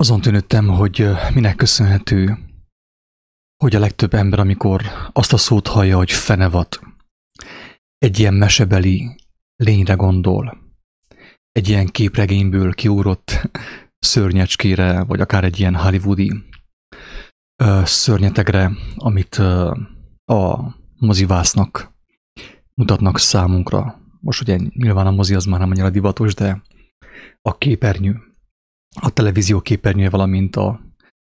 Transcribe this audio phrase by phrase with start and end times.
[0.00, 2.38] Azon tűnődtem, hogy minek köszönhető,
[3.56, 6.80] hogy a legtöbb ember, amikor azt a szót hallja, hogy fenevat,
[7.98, 9.16] egy ilyen mesebeli
[9.56, 10.58] lényre gondol.
[11.52, 13.50] Egy ilyen képregényből kiúrott
[13.98, 16.32] szörnyecskére, vagy akár egy ilyen hollywoodi
[17.62, 19.74] ö, szörnyetegre, amit ö,
[20.24, 20.58] a
[20.96, 21.92] mozivásznak
[22.74, 24.00] mutatnak számunkra.
[24.20, 26.62] Most ugye nyilván a mozi az már nem annyira divatos, de
[27.42, 28.29] a képernyő,
[28.94, 30.80] a televízió képernyője, valamint a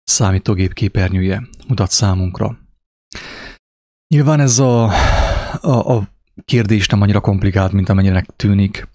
[0.04, 2.60] számítógép képernyője mutat számunkra.
[4.08, 4.84] Nyilván ez a,
[5.62, 6.10] a, a
[6.46, 8.88] kérdés nem annyira komplikált, mint amennyire tűnik,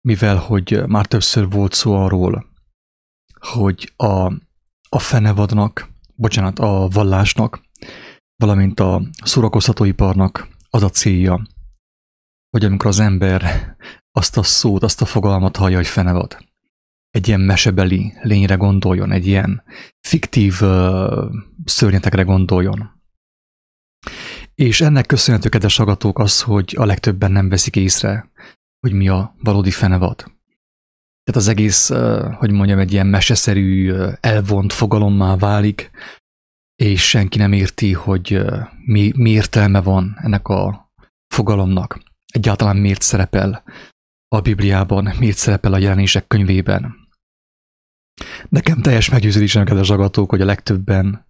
[0.00, 2.46] mivel hogy már többször volt szó arról,
[3.40, 4.32] hogy a,
[4.88, 7.60] a fenevadnak, bocsánat, a vallásnak,
[8.36, 11.46] valamint a szórakoztatóiparnak az a célja,
[12.50, 13.74] hogy amikor az ember
[14.12, 16.36] azt a szót, azt a fogalmat hallja, hogy fenevad,
[17.14, 19.62] egy ilyen mesebeli lényre gondoljon, egy ilyen
[20.00, 21.24] fiktív uh,
[21.64, 23.02] szörnyetekre gondoljon.
[24.54, 28.30] És ennek köszönhető, kedves agatók, az, hogy a legtöbben nem veszik észre,
[28.80, 30.16] hogy mi a valódi fenevad.
[30.16, 35.90] Tehát az egész, uh, hogy mondjam, egy ilyen meseszerű, uh, elvont fogalommá válik,
[36.76, 40.92] és senki nem érti, hogy uh, mi, mi értelme van ennek a
[41.34, 42.00] fogalomnak.
[42.32, 43.62] Egyáltalán miért szerepel
[44.28, 47.02] a Bibliában, miért szerepel a jelenések könyvében.
[48.48, 51.26] Nekem teljes meggyőződésem, kedves agatók, hogy a legtöbben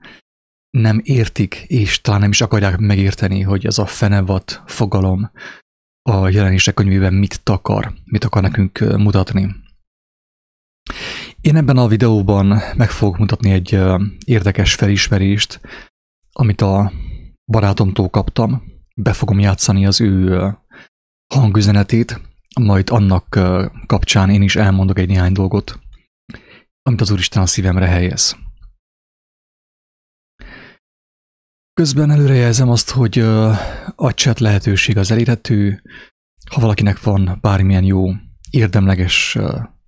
[0.70, 5.30] nem értik, és talán nem is akarják megérteni, hogy ez a fenevat fogalom
[6.10, 9.54] a jelenések könyvében mit takar, mit akar nekünk mutatni.
[11.40, 12.46] Én ebben a videóban
[12.76, 13.80] meg fogok mutatni egy
[14.24, 15.60] érdekes felismerést,
[16.32, 16.92] amit a
[17.46, 18.62] barátomtól kaptam.
[18.96, 20.48] Be fogom játszani az ő
[21.34, 22.20] hangüzenetét,
[22.60, 23.38] majd annak
[23.86, 25.78] kapcsán én is elmondok egy néhány dolgot,
[26.86, 28.36] amit az Úristen a szívemre helyez.
[31.72, 33.18] Közben előrejelzem azt, hogy
[33.96, 35.82] a chat lehetőség az elérhető,
[36.50, 38.10] ha valakinek van bármilyen jó,
[38.50, 39.38] érdemleges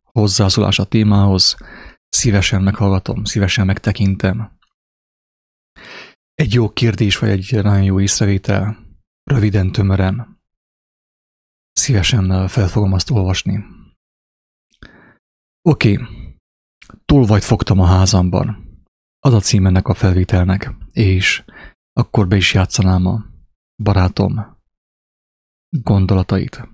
[0.03, 1.57] hozzászólás a témához,
[2.09, 4.59] szívesen meghallgatom, szívesen megtekintem.
[6.35, 8.79] Egy jó kérdés, vagy egy nagyon jó észrevétel,
[9.23, 10.41] röviden, tömören.
[11.73, 13.65] Szívesen fel fogom azt olvasni.
[15.63, 16.26] Oké, okay.
[17.05, 18.65] Tolvajt fogtam a házamban.
[19.21, 21.45] Az a cím ennek a felvételnek, és
[21.93, 23.25] akkor be is játszanám a
[23.83, 24.57] barátom
[25.69, 26.69] gondolatait.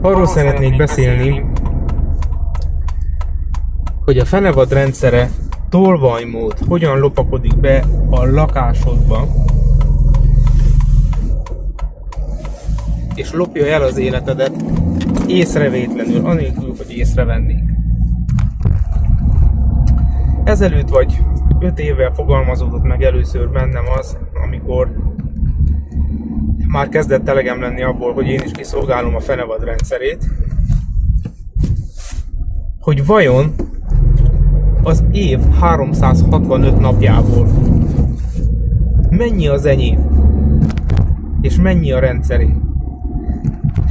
[0.00, 1.44] Arról szeretnék beszélni,
[4.04, 5.30] hogy a fenevad rendszere
[5.68, 9.28] tolvajmód hogyan lopakodik be a lakásodba,
[13.14, 14.52] és lopja el az életedet
[15.26, 17.69] észrevétlenül, anélkül, hogy észrevennék.
[20.50, 21.22] Ezelőtt vagy
[21.58, 24.92] 5 évvel fogalmazódott meg először bennem az, amikor
[26.66, 30.28] már kezdett elegem lenni abból, hogy én is kiszolgálom a fenevad rendszerét,
[32.80, 33.54] hogy vajon
[34.82, 37.46] az év 365 napjából
[39.10, 40.08] mennyi az enyém,
[41.40, 42.54] és mennyi a rendszeré.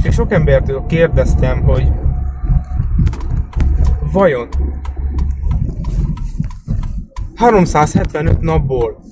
[0.02, 1.92] És sok embertől kérdeztem, hogy
[4.12, 4.48] vajon
[7.40, 9.02] 375 napból,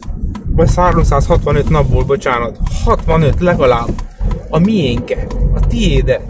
[0.47, 3.89] vagy 365 napból, bocsánat, 65 legalább
[4.49, 6.25] a miénke, a tiéde,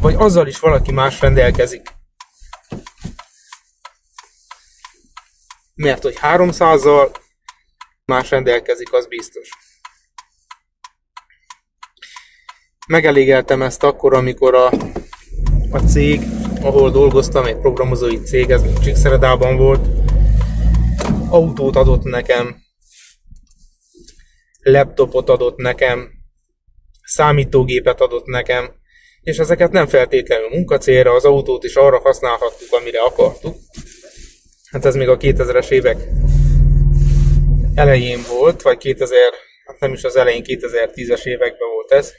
[0.00, 1.88] vagy azzal is valaki más rendelkezik.
[5.74, 7.14] Mert hogy 300-zal
[8.04, 9.48] más rendelkezik, az biztos.
[12.86, 14.70] Megelégeltem ezt akkor, amikor a,
[15.70, 16.20] a cég,
[16.62, 20.01] ahol dolgoztam, egy programozói cég, ez Csíkszeredában volt,
[21.32, 22.56] autót adott nekem,
[24.62, 26.10] laptopot adott nekem,
[27.02, 28.72] számítógépet adott nekem,
[29.20, 33.56] és ezeket nem feltétlenül munkacélra, az autót is arra használhattuk, amire akartuk.
[34.70, 36.08] Hát ez még a 2000-es évek
[37.74, 39.32] elején volt, vagy 2000,
[39.66, 42.12] hát nem is az elején, 2010-es években volt ez.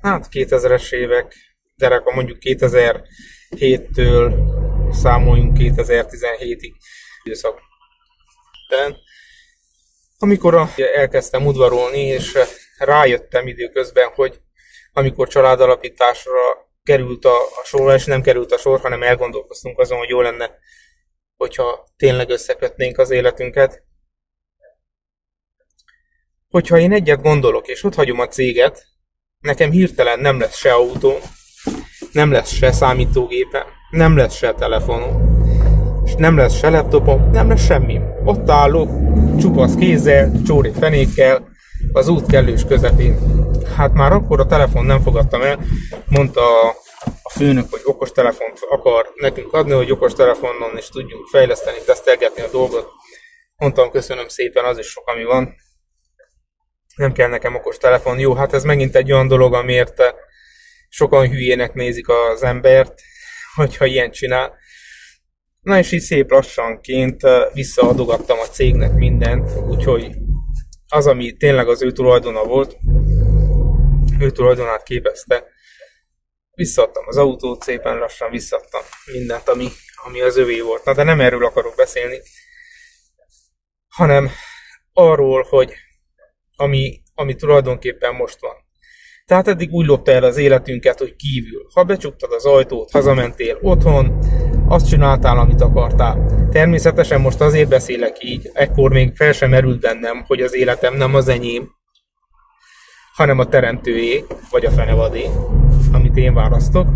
[0.00, 1.34] Hát 2000-es évek,
[1.76, 4.54] de akkor mondjuk 2007-től
[4.94, 6.72] számoljunk 2017-ig
[7.22, 7.60] időszak.
[10.18, 12.38] Amikor elkezdtem udvarolni, és
[12.78, 14.40] rájöttem időközben, hogy
[14.92, 16.32] amikor családalapításra
[16.82, 20.50] került a, a sor, és nem került a sor, hanem elgondolkoztunk azon, hogy jó lenne,
[21.36, 23.82] hogyha tényleg összekötnénk az életünket.
[26.48, 28.86] Hogyha én egyet gondolok, és ott hagyom a céget,
[29.38, 31.18] nekem hirtelen nem lesz se autó,
[32.12, 35.42] nem lesz se számítógépe, nem lesz se telefonom,
[36.04, 38.00] és nem lesz se laptopom, nem lesz semmi.
[38.24, 38.88] Ott állok,
[39.40, 41.48] csupasz kézzel, csóri fenékkel,
[41.92, 43.18] az út kellős közepén.
[43.76, 45.58] Hát már akkor a telefon nem fogadtam el,
[46.08, 46.40] mondta
[47.22, 52.42] a főnök, hogy okos telefont akar nekünk adni, hogy okos telefonon is tudjuk fejleszteni, tesztelgetni
[52.42, 52.88] a dolgot.
[53.56, 55.54] Mondtam, köszönöm szépen, az is sok, ami van.
[56.96, 58.18] Nem kell nekem okos telefon.
[58.18, 60.02] Jó, hát ez megint egy olyan dolog, amiért
[60.88, 62.94] sokan hülyének nézik az embert,
[63.60, 64.54] hogyha ilyen csinál.
[65.60, 67.22] Na és így szép lassanként
[67.52, 70.14] visszaadogattam a cégnek mindent, úgyhogy
[70.88, 72.76] az, ami tényleg az ő tulajdona volt,
[74.18, 75.44] ő tulajdonát képezte,
[76.54, 79.68] visszadtam az autót, szépen lassan visszadtam mindent, ami,
[80.04, 80.84] ami az övé volt.
[80.84, 82.20] Na de nem erről akarok beszélni,
[83.88, 84.30] hanem
[84.92, 85.74] arról, hogy
[86.56, 88.63] ami, ami tulajdonképpen most van.
[89.26, 91.66] Tehát eddig úgy lopta el az életünket, hogy kívül.
[91.72, 94.18] Ha becsuktad az ajtót, hazamentél otthon,
[94.68, 96.48] azt csináltál, amit akartál.
[96.52, 101.14] Természetesen most azért beszélek így, ekkor még fel sem merült bennem, hogy az életem nem
[101.14, 101.70] az enyém,
[103.14, 105.30] hanem a teremtőjé, vagy a fenevadé,
[105.92, 106.88] amit én választok.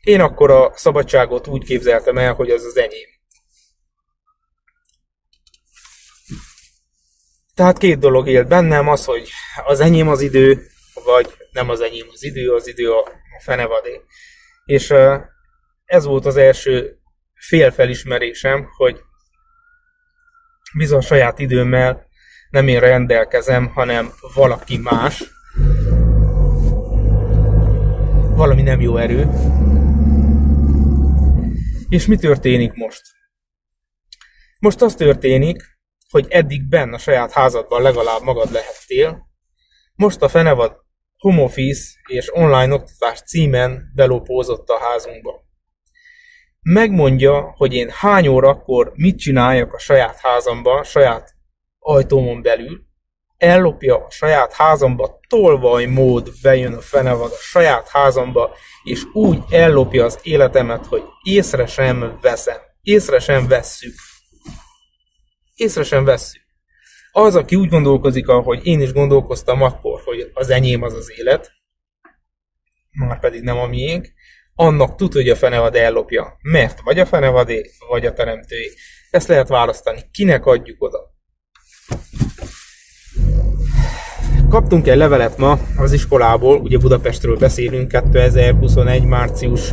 [0.00, 3.10] Én akkor a szabadságot úgy képzeltem el, hogy az az enyém.
[7.54, 9.28] Tehát két dolog élt bennem, az, hogy
[9.66, 10.66] az enyém az idő,
[11.04, 13.04] vagy nem az enyém az idő, az idő a
[13.42, 14.00] fenevadé.
[14.64, 14.94] És
[15.84, 16.98] ez volt az első
[17.34, 19.00] félfelismerésem, hogy
[20.76, 22.06] bizony saját időmmel
[22.50, 25.24] nem én rendelkezem, hanem valaki más,
[28.34, 29.28] valami nem jó erő.
[31.88, 33.02] És mi történik most?
[34.58, 35.62] Most az történik,
[36.10, 39.26] hogy eddig benn a saját házadban legalább magad lehettél,
[39.94, 40.81] most a fenevad
[41.22, 45.44] home office és online oktatás címen belopózott a házunkba.
[46.62, 51.34] Megmondja, hogy én hány órakor mit csináljak a saját házamba, saját
[51.78, 52.80] ajtómon belül,
[53.36, 60.04] ellopja a saját házamba, tolvaj mód bejön a fenevad a saját házamba, és úgy ellopja
[60.04, 63.94] az életemet, hogy észre sem veszem, észre sem vesszük.
[65.54, 66.41] Észre sem vesszük.
[67.14, 71.52] Az, aki úgy gondolkozik, ahogy én is gondolkoztam akkor, hogy az enyém az az élet,
[72.92, 74.08] már pedig nem a miénk,
[74.54, 76.38] annak tud, hogy a fenevad ellopja.
[76.42, 78.70] Mert vagy a fenevadé, vagy a teremtői.
[79.10, 80.00] Ezt lehet választani.
[80.12, 80.98] Kinek adjuk oda?
[84.48, 89.04] Kaptunk egy levelet ma az iskolából, ugye Budapestről beszélünk, 2021.
[89.04, 89.72] március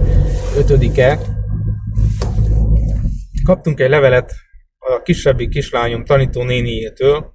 [0.55, 1.19] 5-e.
[3.43, 4.33] Kaptunk egy levelet
[4.89, 7.33] a kisebbik kislányom tanító néniétől,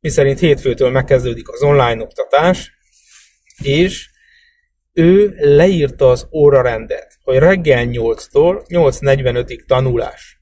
[0.00, 2.72] miszerint hétfőtől megkezdődik az online oktatás,
[3.62, 4.08] és
[4.92, 10.40] ő leírta az órarendet, hogy reggel 8-tól 8.45-ig tanulás.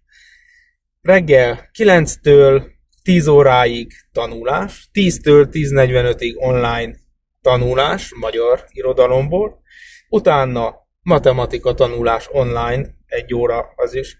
[1.00, 2.62] Reggel 9-től
[3.02, 6.96] 10 óráig tanulás, 10-től 10.45-ig online
[7.40, 9.62] tanulás magyar irodalomból,
[10.08, 14.16] utána matematika tanulás online, egy óra az is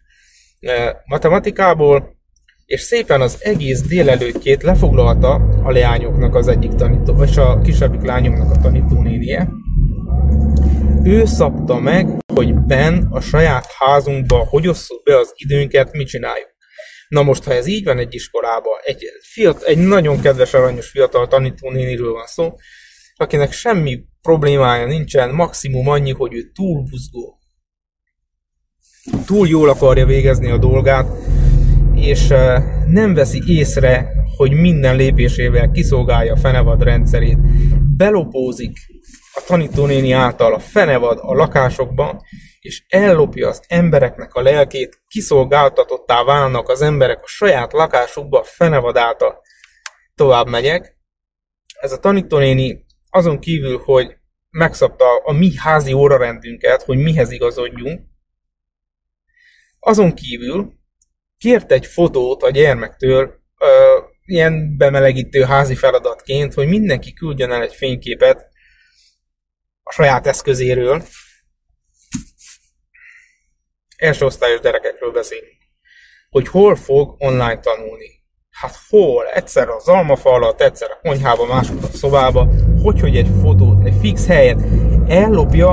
[1.05, 2.17] matematikából,
[2.67, 8.51] és szépen az egész délelőttjét lefoglalta a leányoknak az egyik tanító, vagy a kisebbik lányomnak
[8.51, 9.49] a tanítónénie.
[11.05, 16.53] Ő szabta meg, hogy ben a saját házunkba hogy osszuk be az időnket, mit csináljuk.
[17.09, 21.29] Na most, ha ez így van egy iskolában, egy, fiatal, egy nagyon kedves, aranyos fiatal
[21.29, 22.55] tanítónéniről van szó,
[23.17, 27.39] akinek semmi problémája nincsen, maximum annyi, hogy ő túl buzgó.
[29.27, 31.07] Túl jól akarja végezni a dolgát,
[31.95, 32.29] és
[32.87, 37.39] nem veszi észre, hogy minden lépésével kiszolgálja a fenevad rendszerét.
[37.97, 38.77] Belopózik
[39.35, 42.21] a tanítónéni által a fenevad a lakásokban,
[42.61, 48.97] és ellopja az embereknek a lelkét, kiszolgáltatottá válnak az emberek a saját lakásukba a fenevad
[48.97, 49.41] által.
[50.15, 50.97] Tovább megyek.
[51.81, 54.17] Ez a tanítónéni azon kívül, hogy
[54.51, 58.01] megszabta a mi házi órarendünket, hogy mihez igazodjunk,
[59.85, 60.73] azon kívül
[61.39, 67.75] kért egy fotót a gyermektől, ö, ilyen bemelegítő házi feladatként, hogy mindenki küldjön el egy
[67.75, 68.49] fényképet
[69.83, 71.03] a saját eszközéről,
[73.97, 75.59] első osztályos gyerekekről beszélünk,
[76.31, 78.23] hogy hol fog online tanulni.
[78.51, 79.27] Hát hol?
[79.27, 82.49] Egyszer az almafa alatt, egyszer a konyhába, máskor a szobába,
[82.83, 84.61] hogy, hogy egy fotót, egy fix helyet
[85.09, 85.73] ellopja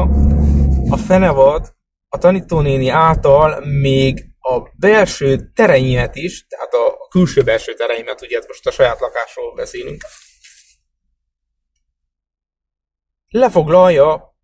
[0.89, 1.73] a fenevad
[2.13, 8.67] a tanítónéni által még a belső tereimet is, tehát a külső belső tereimet, ugye most
[8.67, 10.01] a saját lakásról beszélünk,
[13.27, 14.35] lefoglalja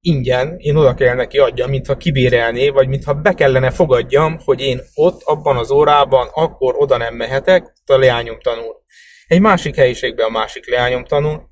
[0.00, 4.80] ingyen én oda kell neki adjam, mintha kibérelné, vagy mintha be kellene fogadjam, hogy én
[4.94, 8.82] ott, abban az órában, akkor oda nem mehetek, ott a leányom tanul.
[9.26, 11.48] Egy másik helyiségben a másik leányom tanul,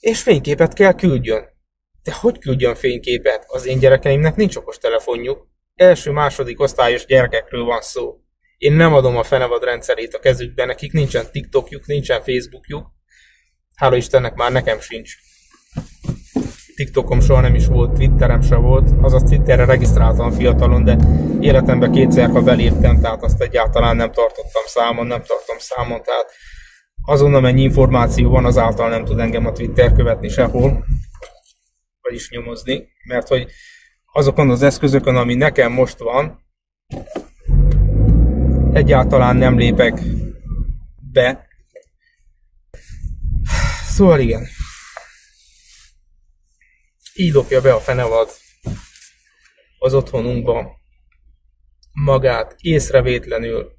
[0.00, 1.56] és fényképet kell küldjön.
[2.08, 3.44] De hogy küldjön fényképet?
[3.46, 5.46] Az én gyerekeimnek nincs okos telefonjuk.
[5.74, 8.16] Első-második osztályos gyerekekről van szó.
[8.58, 12.86] Én nem adom a fenevad rendszerét a kezükbe, nekik nincsen TikTokjuk, nincsen Facebookjuk.
[13.74, 15.12] Hála Istennek már nekem sincs.
[16.74, 20.96] TikTokom soha nem is volt, Twitterem se volt, azaz Twitterre regisztráltam fiatalon, de
[21.40, 26.30] életemben kétszer, ha beléptem, tehát azt egyáltalán nem tartottam számon, nem tartom számon, tehát
[27.04, 30.84] azonnal mennyi információ van, azáltal nem tud engem a Twitter követni sehol,
[32.08, 33.50] vagyis nyomozni, mert hogy
[34.12, 36.46] azokon az eszközökön, ami nekem most van,
[38.72, 40.00] egyáltalán nem lépek
[41.12, 41.48] be.
[43.88, 44.46] Szóval igen.
[47.14, 48.30] Így lopja be a fenevad
[49.78, 50.80] az otthonunkba
[51.92, 53.72] magát észrevétlenül,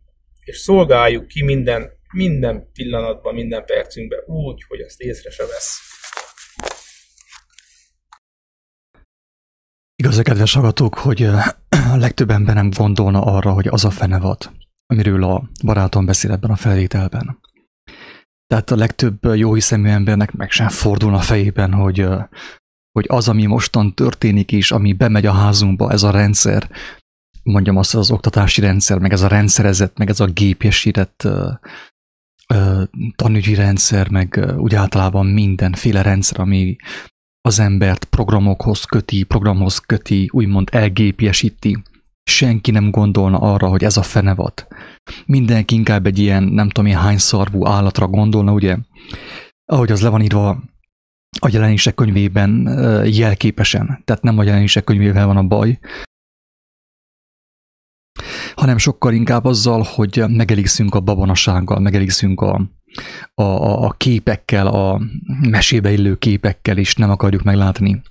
[0.43, 5.88] és szolgáljuk ki minden, minden pillanatban, minden percünkben úgy, hogy azt észre se vesz.
[10.03, 11.23] Igaz, a kedves hallgatók, hogy
[11.93, 14.51] a legtöbb ember nem gondolna arra, hogy az a fenevad,
[14.85, 17.39] amiről a barátom beszél ebben a felvételben.
[18.47, 22.07] Tehát a legtöbb jó hiszemű embernek meg sem fordulna a fejében, hogy,
[22.91, 26.69] hogy az, ami mostan történik, és ami bemegy a házunkba, ez a rendszer,
[27.43, 31.27] mondjam azt, az oktatási rendszer, meg ez a rendszerezett, meg ez a gépesített
[33.15, 36.75] tanügyi rendszer, meg úgy általában mindenféle rendszer, ami
[37.41, 41.83] az embert programokhoz köti, programhoz köti, úgymond elgépiesíti.
[42.23, 44.67] Senki nem gondolna arra, hogy ez a fenevat.
[45.25, 48.77] Mindenki inkább egy ilyen nem tudom én hány szarvú állatra gondolna, ugye?
[49.65, 50.63] Ahogy az le van írva
[51.39, 52.67] a jelenések könyvében
[53.05, 54.01] jelképesen.
[54.05, 55.79] Tehát nem a jelenések könyvével van a baj,
[58.55, 62.61] hanem sokkal inkább azzal, hogy megelégszünk a babonasággal, megelégszünk a,
[63.33, 63.43] a,
[63.85, 65.01] a képekkel, a
[65.49, 68.01] mesébe illő képekkel, és nem akarjuk meglátni,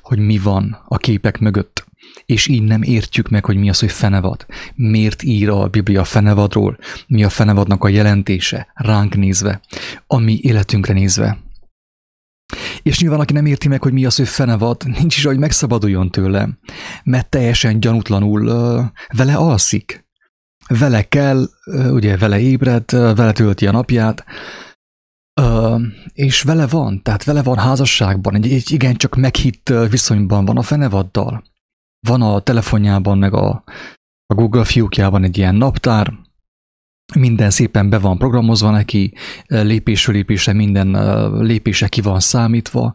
[0.00, 1.84] hogy mi van a képek mögött.
[2.26, 4.46] És így nem értjük meg, hogy mi az, hogy fenevad.
[4.74, 9.60] Miért ír a Biblia fenevadról, mi a fenevadnak a jelentése, ránk nézve,
[10.06, 11.38] a mi életünkre nézve.
[12.82, 16.10] És nyilván, aki nem érti meg, hogy mi az, hogy fenevad, nincs is, hogy megszabaduljon
[16.10, 16.48] tőle,
[17.04, 18.84] mert teljesen gyanútlanul uh,
[19.16, 20.05] vele alszik
[20.68, 21.44] vele kell,
[21.90, 24.24] ugye vele ébred, vele tölti a napját,
[26.12, 31.44] és vele van, tehát vele van házasságban, egy, egy igencsak meghitt viszonyban van a fenevaddal.
[32.06, 33.64] Van a telefonjában, meg a,
[34.26, 36.12] a Google fiúkjában egy ilyen naptár,
[37.14, 39.14] minden szépen be van programozva neki,
[39.46, 40.90] lépésről lépésre minden
[41.42, 42.94] lépése ki van számítva.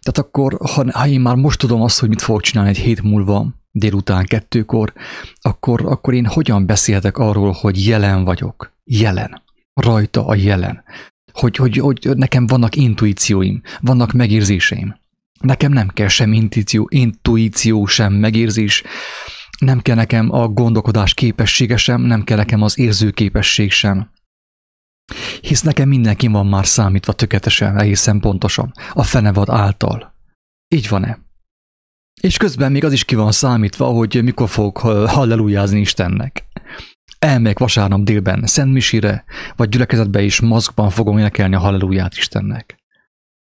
[0.00, 3.02] Tehát akkor, ha, ha én már most tudom azt, hogy mit fogok csinálni egy hét
[3.02, 4.92] múlva, délután kettőkor,
[5.40, 8.72] akkor, akkor én hogyan beszéltek arról, hogy jelen vagyok?
[8.84, 9.42] Jelen.
[9.74, 10.84] Rajta a jelen.
[11.32, 14.96] Hogy, hogy, hogy nekem vannak intuícióim, vannak megérzéseim.
[15.40, 18.82] Nekem nem kell sem intuíció, intuíció sem megérzés,
[19.58, 24.10] nem kell nekem a gondolkodás képessége sem, nem kell nekem az érző képesség sem.
[25.40, 30.14] Hisz nekem mindenki van már számítva tökéletesen, egészen pontosan, a fenevad által.
[30.68, 31.18] Így van-e?
[32.20, 36.46] És közben még az is ki van számítva, hogy mikor fogok hallelujázni Istennek.
[37.18, 39.24] Elmegyek vasárnap délben Szentmisire,
[39.56, 42.76] vagy gyülekezetbe is maszkban fogom énekelni a halleluját Istennek.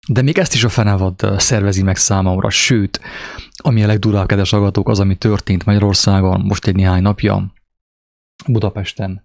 [0.08, 3.00] De még ezt is a fenevad szervezi meg számomra, sőt,
[3.56, 7.52] ami a legdurább, kedves agatók, az, ami történt Magyarországon most egy néhány napja,
[8.46, 9.22] Budapesten.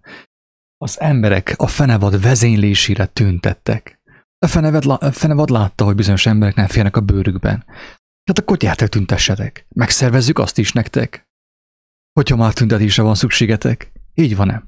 [0.78, 4.00] Az emberek a fenevad vezénylésére tüntettek.
[4.38, 7.64] A fenevad, a fenevad látta, hogy bizonyos emberek nem férnek a bőrükben.
[8.24, 9.66] Hát akkor gyertek tüntessetek.
[9.68, 11.26] Megszervezzük azt is nektek.
[12.12, 13.92] Hogyha már tüntetésre van szükségetek.
[14.14, 14.62] Így van-e?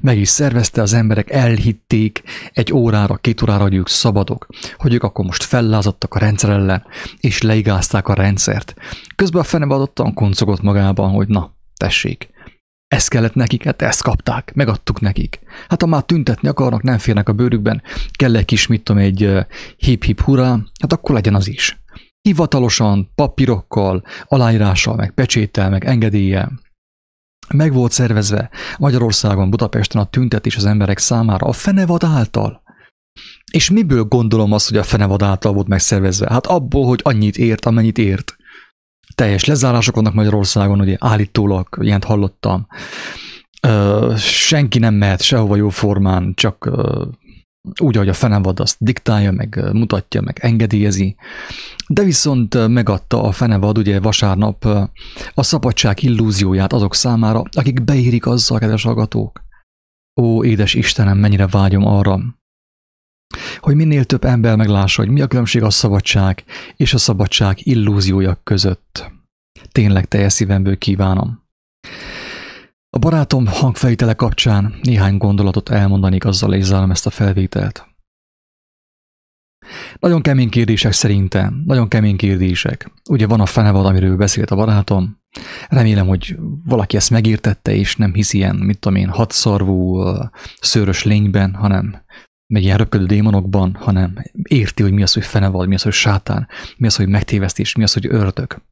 [0.00, 2.22] Meg is szervezte, az emberek elhitték
[2.52, 4.46] egy órára, két órára, hogy ők szabadok,
[4.76, 6.86] hogy ők akkor most fellázadtak a rendszer ellen,
[7.20, 8.74] és leigázták a rendszert.
[9.14, 12.30] Közben a fene adottan koncogott magában, hogy na, tessék,
[12.88, 15.40] ezt kellett nekik, hát ezt kapták, megadtuk nekik.
[15.68, 19.46] Hát ha már tüntetni akarnak, nem férnek a bőrükben, kell egy kis, mit tudom, egy
[19.76, 21.81] hip-hip hurrá, hát akkor legyen az is
[22.22, 26.60] hivatalosan, papírokkal, aláírással, meg pecséttel, meg engedéllyel.
[27.54, 32.62] Meg volt szervezve Magyarországon, Budapesten a tüntetés az emberek számára a fenevad által.
[33.52, 36.30] És miből gondolom azt, hogy a fenevad által volt megszervezve?
[36.30, 38.36] Hát abból, hogy annyit ért, amennyit ért.
[39.14, 42.66] Teljes lezárások vannak Magyarországon, ugye állítólag, ilyent hallottam.
[43.62, 47.04] Ö, senki nem mehet sehova jó formán, csak ö,
[47.80, 51.16] úgy, ahogy a fenevad azt diktálja, meg mutatja, meg engedélyezi,
[51.86, 54.64] de viszont megadta a fenevad ugye vasárnap
[55.34, 59.40] a szabadság illúzióját azok számára, akik beérik azzal, kedves hallgatók.
[60.20, 62.20] Ó, édes Istenem, mennyire vágyom arra,
[63.58, 66.44] hogy minél több ember meglássa, hogy mi a különbség a szabadság
[66.76, 69.10] és a szabadság illúziója között.
[69.72, 71.41] Tényleg teljes szívemből kívánom.
[72.96, 77.86] A barátom hangfelvétele kapcsán néhány gondolatot elmondanék, azzal és ezt a felvételt.
[79.98, 82.92] Nagyon kemény kérdések szerintem, nagyon kemény kérdések.
[83.10, 85.18] Ugye van a fenevad, amiről beszélt a barátom.
[85.68, 90.02] Remélem, hogy valaki ezt megértette, és nem hisz ilyen, mit tudom én, hatszarvú,
[90.60, 92.04] szőrös lényben, hanem
[92.46, 96.48] meg ilyen röpködő démonokban, hanem érti, hogy mi az, hogy fenevad, mi az, hogy sátán,
[96.76, 98.62] mi az, hogy megtévesztés, mi az, hogy ördög.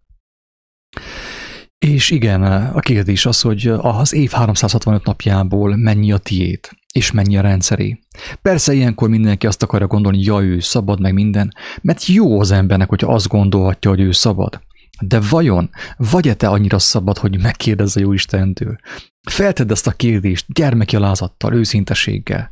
[1.87, 7.37] És igen, a kérdés az, hogy az év 365 napjából mennyi a tiét, és mennyi
[7.37, 7.99] a rendszeré.
[8.43, 12.51] Persze ilyenkor mindenki azt akarja gondolni, hogy ja, ő szabad, meg minden, mert jó az
[12.51, 14.61] embernek, hogyha azt gondolhatja, hogy ő szabad.
[15.01, 18.79] De vajon, vagy-e te annyira szabad, hogy megkérdezze jó Istentől?
[19.23, 22.51] Feltedd ezt a kérdést gyermeki alázattal, őszintességgel,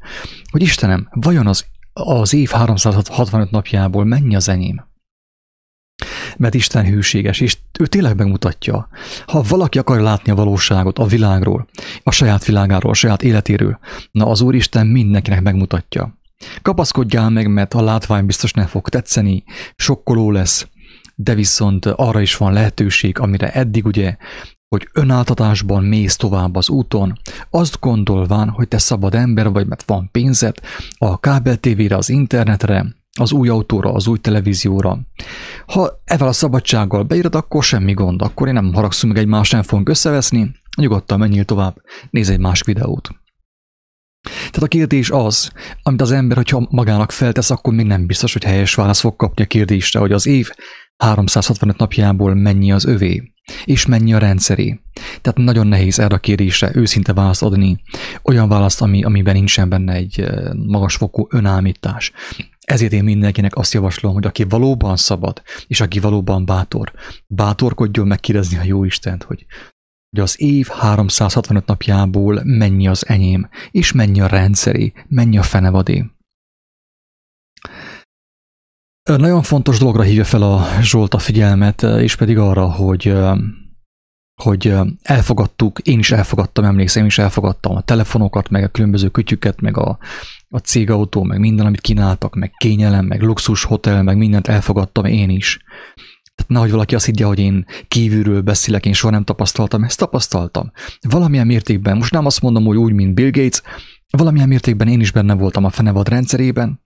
[0.50, 4.87] hogy Istenem, vajon az, az év 365 napjából mennyi az enyém?
[6.36, 8.88] Mert Isten hűséges, és ő tényleg megmutatja.
[9.26, 11.68] Ha valaki akar látni a valóságot a világról,
[12.02, 13.78] a saját világáról, a saját életéről,
[14.10, 16.18] na az Úristen mindenkinek megmutatja.
[16.62, 19.44] Kapaszkodjál meg, mert a látvány biztos nem fog tetszeni,
[19.76, 20.68] sokkoló lesz,
[21.14, 24.16] de viszont arra is van lehetőség, amire eddig ugye
[24.68, 27.18] hogy önáltatásban mész tovább az úton,
[27.50, 30.56] azt gondolván, hogy te szabad ember vagy, mert van pénzed,
[30.98, 32.86] a kábel tévére, az internetre,
[33.20, 34.98] az új autóra, az új televízióra.
[35.66, 39.62] Ha evel a szabadsággal beírod, akkor semmi gond, akkor én nem haragszom meg egymást, nem
[39.62, 41.76] fogunk összeveszni, nyugodtan menjél tovább,
[42.10, 43.10] nézz egy más videót.
[44.22, 45.50] Tehát a kérdés az,
[45.82, 49.42] amit az ember, hogyha magának feltesz, akkor még nem biztos, hogy helyes választ fog kapni
[49.42, 50.50] a kérdésre, hogy az év
[50.96, 53.32] 365 napjából mennyi az övé,
[53.64, 54.80] és mennyi a rendszeré.
[55.20, 57.80] Tehát nagyon nehéz erre a kérdésre őszinte választ adni,
[58.22, 62.12] olyan választ, ami, amiben nincsen benne egy eh, magasfokú önállítás.
[62.68, 66.92] Ezért én mindenkinek azt javaslom, hogy aki valóban szabad, és aki valóban bátor,
[67.26, 69.46] bátorkodjon megkérdezni a jó Istent, hogy,
[70.10, 76.10] hogy az év 365 napjából mennyi az enyém, és mennyi a rendszeri, mennyi a fenevadé.
[79.02, 83.14] Nagyon fontos dologra hívja fel a Zsolt a figyelmet, és pedig arra, hogy
[84.42, 89.60] hogy elfogadtuk, én is elfogadtam, emlékszem, én is elfogadtam a telefonokat, meg a különböző kütyüket,
[89.60, 89.98] meg a,
[90.48, 95.30] a cégautó, meg minden, amit kínáltak, meg kényelem, meg luxus hotel, meg mindent elfogadtam én
[95.30, 95.58] is.
[96.34, 100.72] Tehát nehogy valaki azt higgye, hogy én kívülről beszélek, én soha nem tapasztaltam, ezt tapasztaltam.
[101.00, 103.62] Valamilyen mértékben, most nem azt mondom, hogy úgy, mint Bill Gates,
[104.10, 106.80] valamilyen mértékben én is benne voltam a fenevad rendszerében,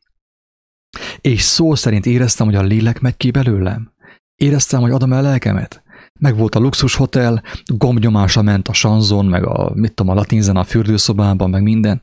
[1.20, 3.92] és szó szerint éreztem, hogy a lélek megy ki belőlem.
[4.36, 5.81] Éreztem, hogy adom el lelkemet.
[6.22, 10.56] Meg volt a luxus hotel, gombnyomása ment a sanzon, meg a, mit tudom, a latinzen
[10.56, 12.02] a fürdőszobában, meg minden.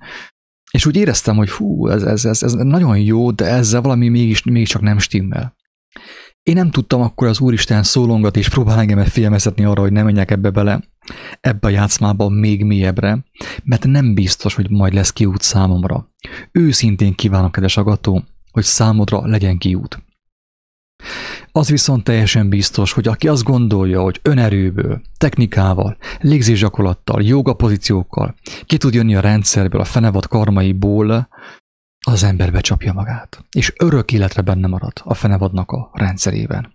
[0.72, 4.44] És úgy éreztem, hogy fú, ez, ez, ez, ez nagyon jó, de ezzel valami mégis,
[4.44, 5.56] mégiscsak nem stimmel.
[6.44, 10.32] Én nem tudtam akkor az Úristen szólongat és próbál engem figyelmeztetni arra, hogy nem menjek
[10.32, 10.84] ebbe bele,
[11.42, 13.26] ebbe a játszmába még mélyebbre,
[13.64, 16.10] mert nem biztos, hogy majd lesz kiút számomra.
[16.52, 20.04] Őszintén kívánom, kedves agató, hogy számodra legyen kiút.
[21.60, 28.78] Az viszont teljesen biztos, hogy aki azt gondolja, hogy önerőből, technikával, légzésgyakorlattal, joga pozíciókkal ki
[28.78, 31.30] tud jönni a rendszerből, a fenevad karmaiból,
[32.06, 36.74] az ember becsapja magát, és örök életre benne marad a fenevadnak a rendszerében.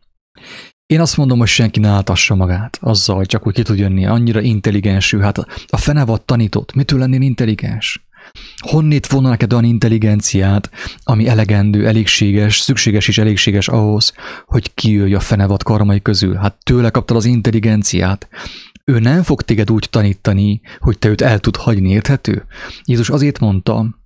[0.86, 4.06] Én azt mondom, hogy senki ne áltassa magát azzal, hogy csak úgy ki tud jönni,
[4.06, 5.18] annyira intelligensű.
[5.18, 8.06] Hát a fenevad tanított, mitől lennél intelligens?
[8.56, 10.70] Honnét volna neked olyan intelligenciát,
[11.02, 14.12] ami elegendő, elégséges, szükséges és elégséges ahhoz,
[14.46, 16.34] hogy kijöjj a fenevad karmai közül?
[16.34, 18.28] Hát tőle kaptad az intelligenciát.
[18.84, 22.46] Ő nem fog téged úgy tanítani, hogy te őt el tud hagyni, érthető?
[22.84, 23.98] Jézus azért mondta,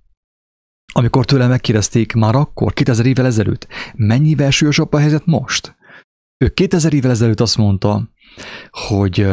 [0.93, 5.75] amikor tőle megkérdezték már akkor, 2000 évvel ezelőtt, mennyivel súlyosabb a helyzet most?
[6.37, 8.09] Ő 2000 évvel ezelőtt azt mondta,
[8.71, 9.27] hogy,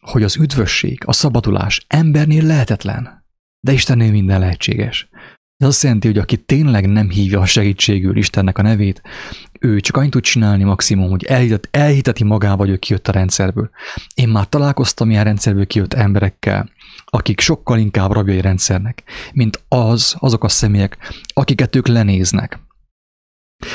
[0.00, 3.25] hogy az üdvösség, a szabadulás embernél lehetetlen.
[3.66, 5.08] De Istennél minden lehetséges.
[5.56, 9.02] Ez azt jelenti, hogy aki tényleg nem hívja a segítségül Istennek a nevét,
[9.60, 13.70] ő csak annyit tud csinálni maximum, hogy elhitet, elhiteti magába, hogy ő kijött a rendszerből.
[14.14, 16.70] Én már találkoztam ilyen rendszerből kijött emberekkel,
[17.04, 19.02] akik sokkal inkább rabjai rendszernek,
[19.32, 22.58] mint az, azok a személyek, akiket ők lenéznek.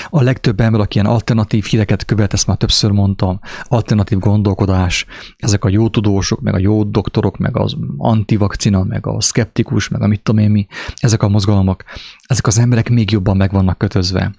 [0.10, 5.06] A legtöbb ember, aki ilyen alternatív híreket követ, ezt már többször mondtam, alternatív gondolkodás,
[5.38, 10.02] ezek a jó tudósok, meg a jó doktorok, meg az antivakcina, meg a skeptikus, meg
[10.02, 11.86] a mit tudom én mi, ezek a mozgalmak,
[12.28, 14.32] ezek az emberek még jobban meg vannak kötözve.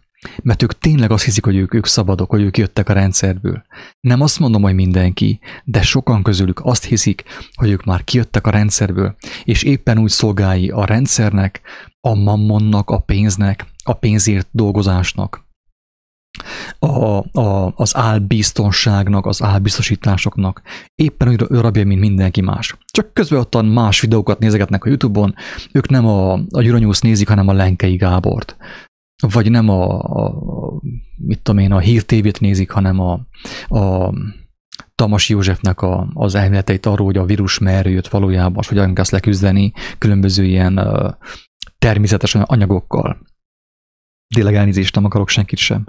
[0.42, 3.62] Mert ők tényleg azt hiszik, hogy ők, ők szabadok, hogy ők jöttek a rendszerből.
[4.00, 8.50] Nem azt mondom, hogy mindenki, de sokan közülük azt hiszik, hogy ők már kijöttek a
[8.50, 11.60] rendszerből, és éppen úgy szolgálj a rendszernek,
[12.00, 15.50] a mammonnak, a pénznek, a pénzért dolgozásnak,
[16.78, 20.62] a, a, az álbiztonságnak, az álbiztosításoknak.
[20.94, 22.76] Éppen úgy rabja, mint mindenki más.
[22.92, 25.34] Csak közben ottan más videókat nézegetnek a Youtube-on,
[25.72, 28.56] ők nem a, a Euronews nézik, hanem a Lenkei Gábort
[29.30, 30.34] vagy nem a, a
[31.16, 33.20] mit tudom én, a hírtévét nézik, hanem a,
[33.68, 34.12] a
[34.94, 39.04] Tamas Józsefnek a, az elméleteit arról, hogy a vírus merre jött valójában, és hogyan kell
[39.10, 41.10] leküzdeni különböző ilyen uh,
[41.78, 43.20] természetes anyagokkal.
[44.34, 45.86] Tényleg elnézést, nem akarok senkit sem.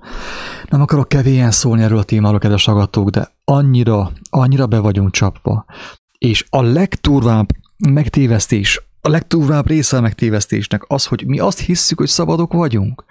[0.69, 5.65] Nem akarok kevélyen szólni erről a témáról, kedves hallgatók, de annyira, annyira be vagyunk csapva.
[6.17, 7.49] És a legturvább
[7.89, 13.05] megtévesztés a legtúvább része a megtévesztésnek az, hogy mi azt hisszük, hogy szabadok vagyunk,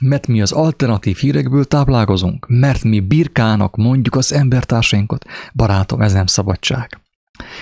[0.00, 5.24] mert mi az alternatív hírekből táplálkozunk, mert mi birkának mondjuk az embertársainkat.
[5.54, 7.00] Barátom, ez nem szabadság.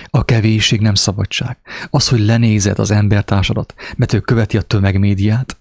[0.05, 1.57] A kevésség nem szabadság.
[1.89, 5.57] Az, hogy lenézed az embertársadat, mert ő követi a tömegmédiát,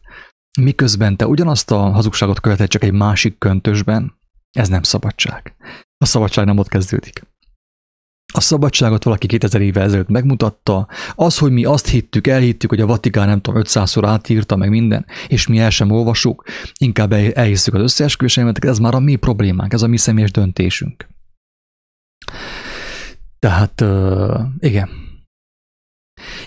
[0.60, 4.14] miközben te ugyanazt a hazugságot követed csak egy másik köntösben,
[4.50, 5.56] ez nem szabadság.
[5.98, 7.22] A szabadság nem ott kezdődik.
[8.34, 12.86] A szabadságot valaki 2000 éve ezelőtt megmutatta, az, hogy mi azt hittük, elhittük, hogy a
[12.86, 16.44] Vatikán nem tudom, 500-szor átírta meg minden, és mi el sem olvasuk,
[16.78, 21.08] inkább elhisszük az összeesküvés elméleteket, ez már a mi problémánk, ez a mi személyes döntésünk.
[23.38, 24.88] Tehát, uh, igen.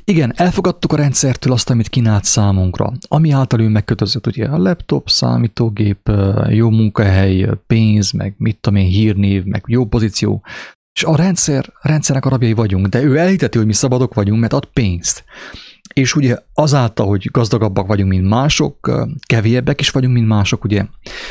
[0.03, 5.09] Igen, elfogadtuk a rendszertől azt, amit kínált számunkra, ami által ő megkötözött, ugye a laptop,
[5.09, 6.11] számítógép,
[6.47, 10.43] jó munkahely, pénz, meg mit tudom én, hírnév, meg jó pozíció,
[10.99, 14.53] és a rendszer, rendszernek a rabjai vagyunk, de ő elhiteti, hogy mi szabadok vagyunk, mert
[14.53, 15.23] ad pénzt.
[15.93, 18.91] És ugye azáltal, hogy gazdagabbak vagyunk, mint mások,
[19.25, 20.85] keviebbek is vagyunk, mint mások, ugye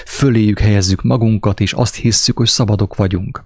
[0.06, 3.44] föléjük helyezzük magunkat, és azt hisszük, hogy szabadok vagyunk.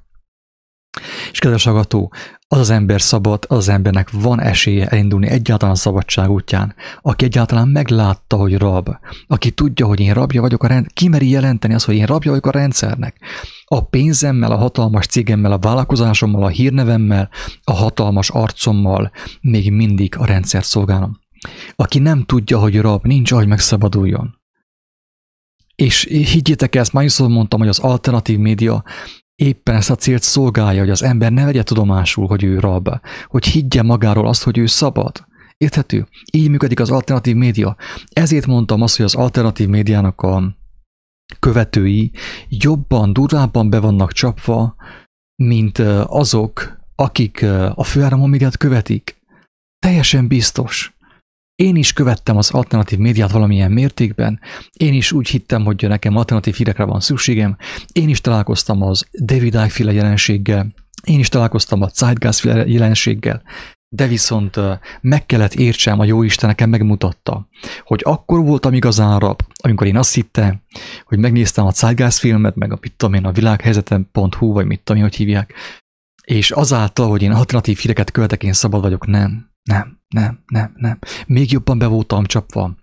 [1.32, 2.12] És kedves agató,
[2.48, 7.24] az az ember szabad, az, az embernek van esélye elindulni egyáltalán a szabadság útján, aki
[7.24, 8.88] egyáltalán meglátta, hogy rab,
[9.26, 12.46] aki tudja, hogy én rabja vagyok a rend, kimeri jelenteni azt, hogy én rabja vagyok
[12.46, 13.16] a rendszernek.
[13.64, 17.28] A pénzemmel, a hatalmas cégemmel, a vállalkozásommal, a hírnevemmel,
[17.64, 21.20] a hatalmas arcommal még mindig a rendszer szolgálom.
[21.76, 24.40] Aki nem tudja, hogy rab, nincs, hogy megszabaduljon.
[25.74, 28.84] És higgyétek ezt, már mondtam, hogy az alternatív média
[29.42, 32.88] éppen ezt a célt szolgálja, hogy az ember ne vegye tudomásul, hogy ő rab,
[33.26, 35.26] hogy higgye magáról azt, hogy ő szabad.
[35.56, 36.06] Érthető?
[36.32, 37.76] Így működik az alternatív média.
[38.12, 40.56] Ezért mondtam azt, hogy az alternatív médiának a
[41.38, 42.12] követői
[42.48, 44.74] jobban, durvábban be vannak csapva,
[45.42, 47.42] mint azok, akik
[47.74, 49.20] a főáramon médiát követik.
[49.78, 50.96] Teljesen biztos.
[51.54, 54.40] Én is követtem az alternatív médiát valamilyen mértékben,
[54.72, 57.56] én is úgy hittem, hogy nekem alternatív hírekre van szükségem,
[57.92, 63.42] én is találkoztam az David Icke jelenséggel, én is találkoztam a Zeitgeist jelenséggel,
[63.88, 64.58] de viszont
[65.00, 67.48] meg kellett értsem, a Jóisten nekem megmutatta,
[67.84, 70.60] hogy akkor voltam igazán rab, amikor én azt hittem,
[71.04, 75.02] hogy megnéztem a Zeitgeist filmet, meg a, mit tudom én, a világhelyzetem.hu, vagy mit tudom
[75.02, 75.54] én, hogy hívják,
[76.24, 79.50] és azáltal, hogy én alternatív híreket követek, én szabad vagyok, nem.
[79.62, 80.98] Nem, nem, nem, nem.
[81.26, 82.76] Még jobban be voltam csapva,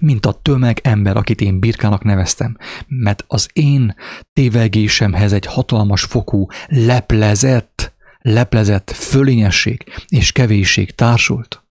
[0.00, 3.94] mint a tömeg ember, akit én birkának neveztem, mert az én
[4.32, 11.62] tévegésemhez egy hatalmas fokú leplezett, leplezett fölényesség és kevésség társult.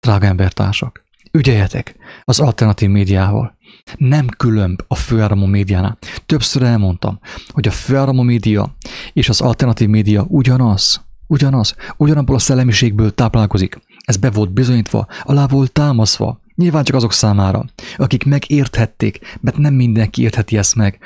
[0.00, 3.56] Drága embertársak, ügyeljetek az alternatív médiával.
[3.96, 5.98] Nem különb a főáramú médiánál.
[6.26, 8.76] Többször elmondtam, hogy a főáramú média
[9.12, 11.04] és az alternatív média ugyanaz.
[11.26, 13.78] Ugyanaz, ugyanabból a szellemiségből táplálkozik.
[14.04, 16.40] Ez be volt bizonyítva, alá volt támaszva.
[16.54, 17.64] Nyilván csak azok számára,
[17.96, 20.98] akik megérthették, mert nem mindenki értheti ezt meg,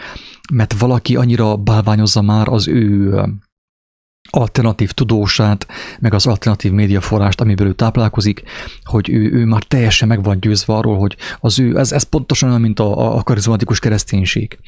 [0.52, 3.14] mert valaki annyira bálványozza már az ő
[4.30, 5.66] alternatív tudósát,
[6.00, 8.42] meg az alternatív médiaforrást, amiből ő táplálkozik,
[8.84, 12.48] hogy ő, ő már teljesen meg van győzve arról, hogy az ő, ez, ez pontosan
[12.48, 14.58] olyan, mint a, a karizmatikus kereszténység.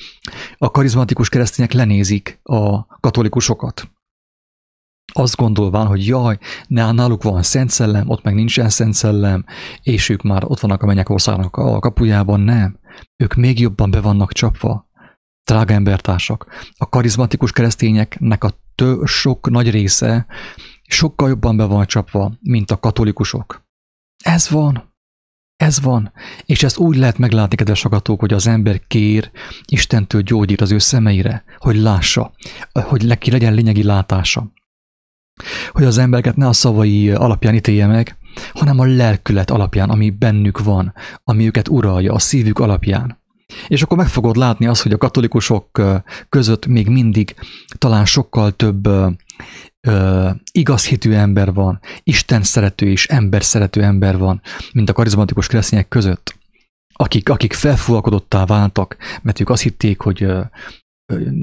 [0.58, 3.90] A karizmatikus keresztények lenézik a katolikusokat,
[5.12, 9.44] azt gondolván, hogy jaj, náluk van Szent Szellem, ott meg nincsen Szent Szellem,
[9.82, 12.78] és ők már ott vannak a mennyek országnak a kapujában, nem.
[13.16, 14.88] Ők még jobban be vannak csapva.
[15.44, 16.46] Drága embertársak,
[16.76, 20.26] a karizmatikus keresztényeknek a tő, sok nagy része
[20.82, 23.64] sokkal jobban be van csapva, mint a katolikusok.
[24.24, 24.88] Ez van.
[25.56, 26.12] Ez van,
[26.44, 29.30] és ezt úgy lehet meglátni, kedves agatók, hogy az ember kér
[29.64, 32.32] Istentől gyógyít az ő szemeire, hogy lássa,
[32.72, 34.52] hogy neki legyen lényegi látása.
[35.70, 38.16] Hogy az embereket ne a szavai alapján ítélje meg,
[38.52, 43.18] hanem a lelkület alapján, ami bennük van, ami őket uralja, a szívük alapján.
[43.68, 45.82] És akkor meg fogod látni azt, hogy a katolikusok
[46.28, 47.34] között még mindig
[47.78, 48.86] talán sokkal több
[49.80, 54.40] ö, igaz hitű ember van, Isten szerető és ember szerető ember van,
[54.72, 56.34] mint a karizmatikus keresztények között,
[56.92, 60.26] akik, akik felfúvalkodottá váltak, mert ők azt hitték, hogy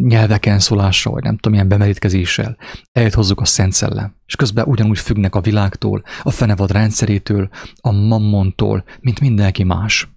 [0.02, 2.58] nyelveken szólással, vagy nem tudom, milyen bemerítkezéssel
[2.92, 4.16] eljött hozzuk a Szent Szellem.
[4.26, 7.50] És közben ugyanúgy függnek a világtól, a fenevad rendszerétől,
[7.82, 10.08] a mammontól, mint mindenki más.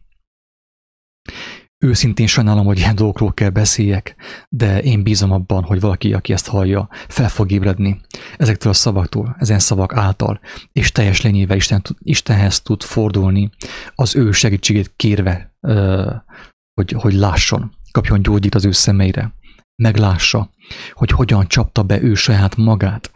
[1.85, 4.17] Őszintén sajnálom, hogy ilyen dolgokról kell beszéljek,
[4.49, 8.01] de én bízom abban, hogy valaki, aki ezt hallja, fel fog ébredni
[8.37, 10.41] ezektől a szavaktól, ezen szavak által,
[10.73, 13.51] és teljes lényével Isten, Istenhez tud fordulni,
[13.95, 15.55] az ő segítségét kérve,
[16.75, 19.33] hogy, hogy lásson, kapjon gyógyít az ő szemeire,
[19.81, 20.51] meglássa,
[20.93, 23.11] hogy hogyan csapta be ő saját magát,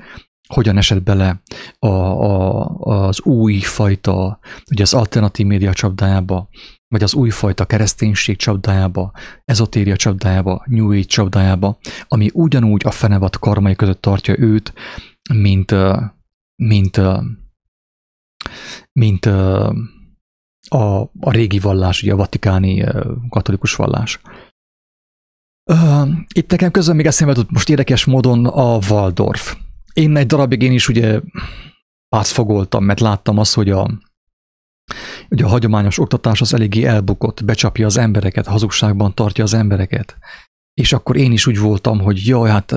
[0.49, 1.43] hogyan esett bele
[1.79, 4.39] a, a, az új fajta,
[4.71, 6.49] ugye az alternatív média csapdájába,
[6.89, 9.13] vagy az újfajta kereszténység csapdájába,
[9.45, 14.73] ezotéria csapdájába, New Age csapdájába, ami ugyanúgy a fenevat karmai között tartja őt,
[15.33, 15.75] mint,
[16.57, 17.01] mint,
[18.93, 19.27] mint
[20.69, 22.85] a, a régi vallás, ugye a vatikáni
[23.29, 24.21] katolikus vallás.
[26.35, 29.57] Itt nekem közben még eszembe jutott most érdekes módon a Waldorf.
[29.93, 31.21] Én egy darabig én is ugye
[32.09, 33.91] pártfogoltam, mert láttam azt, hogy a,
[35.31, 40.17] Ugye a hagyományos oktatás az eléggé elbukott, becsapja az embereket, hazugságban tartja az embereket.
[40.75, 42.75] És akkor én is úgy voltam, hogy jaj, hát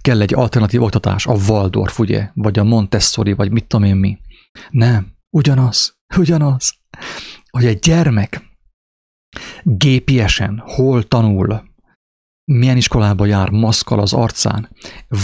[0.00, 4.18] kell egy alternatív oktatás, a Waldorf, ugye, vagy a Montessori, vagy mit tudom én mi.
[4.70, 6.74] Nem, ugyanaz, ugyanaz,
[7.50, 8.50] hogy egy gyermek
[9.62, 11.62] gépiesen hol tanul,
[12.52, 14.68] milyen iskolába jár, maszkal az arcán,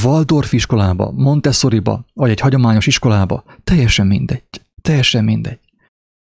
[0.04, 4.42] Waldorf iskolába, Montessoriba, vagy egy hagyományos iskolába, teljesen mindegy,
[4.82, 5.58] teljesen mindegy.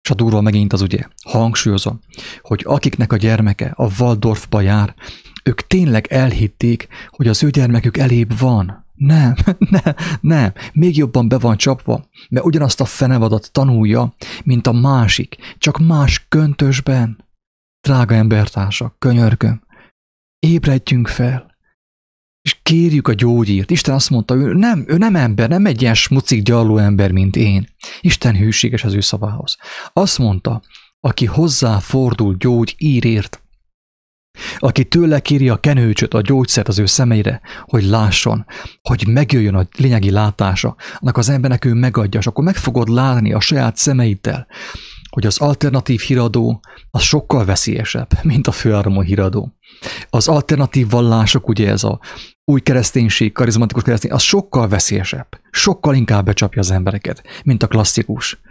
[0.04, 2.00] És a durva megint az ugye, hangsúlyozom,
[2.42, 4.94] hogy akiknek a gyermeke a Waldorfba jár,
[5.44, 8.86] ők tényleg elhitték, hogy az ő gyermekük elébb van.
[8.94, 9.36] Nem,
[9.84, 15.38] nem, nem, még jobban be van csapva, mert ugyanazt a fenevadat tanulja, mint a másik,
[15.58, 17.26] csak más köntösben.
[17.82, 19.62] Drága embertársak, könyörgöm,
[20.40, 21.58] ébredjünk fel
[22.48, 23.72] és kérjük a gyógyírt.
[23.72, 27.36] Isten azt mondta, ő nem, ő nem ember, nem egy ilyen smucik gyarló ember, mint
[27.36, 27.68] én.
[28.02, 29.58] Isten hűséges az ő szavához.
[29.94, 30.62] Azt mondta,
[31.00, 33.42] aki hozzá fordul gyógyírért,
[34.58, 38.46] aki tőle kéri a kenőcsöt, a gyógyszert az ő szemeire, hogy lásson,
[38.82, 43.34] hogy megjöjjön a lényegi látása, annak az embernek ő megadja, és akkor meg fogod látni
[43.34, 44.48] a saját szemeiddel,
[45.18, 49.54] hogy az alternatív híradó az sokkal veszélyesebb, mint a főáramú híradó.
[50.10, 52.00] Az alternatív vallások, ugye ez a
[52.46, 58.42] új kereszténység, karizmatikus keresztény, az sokkal veszélyesebb, sokkal inkább becsapja az embereket, mint a klasszikus.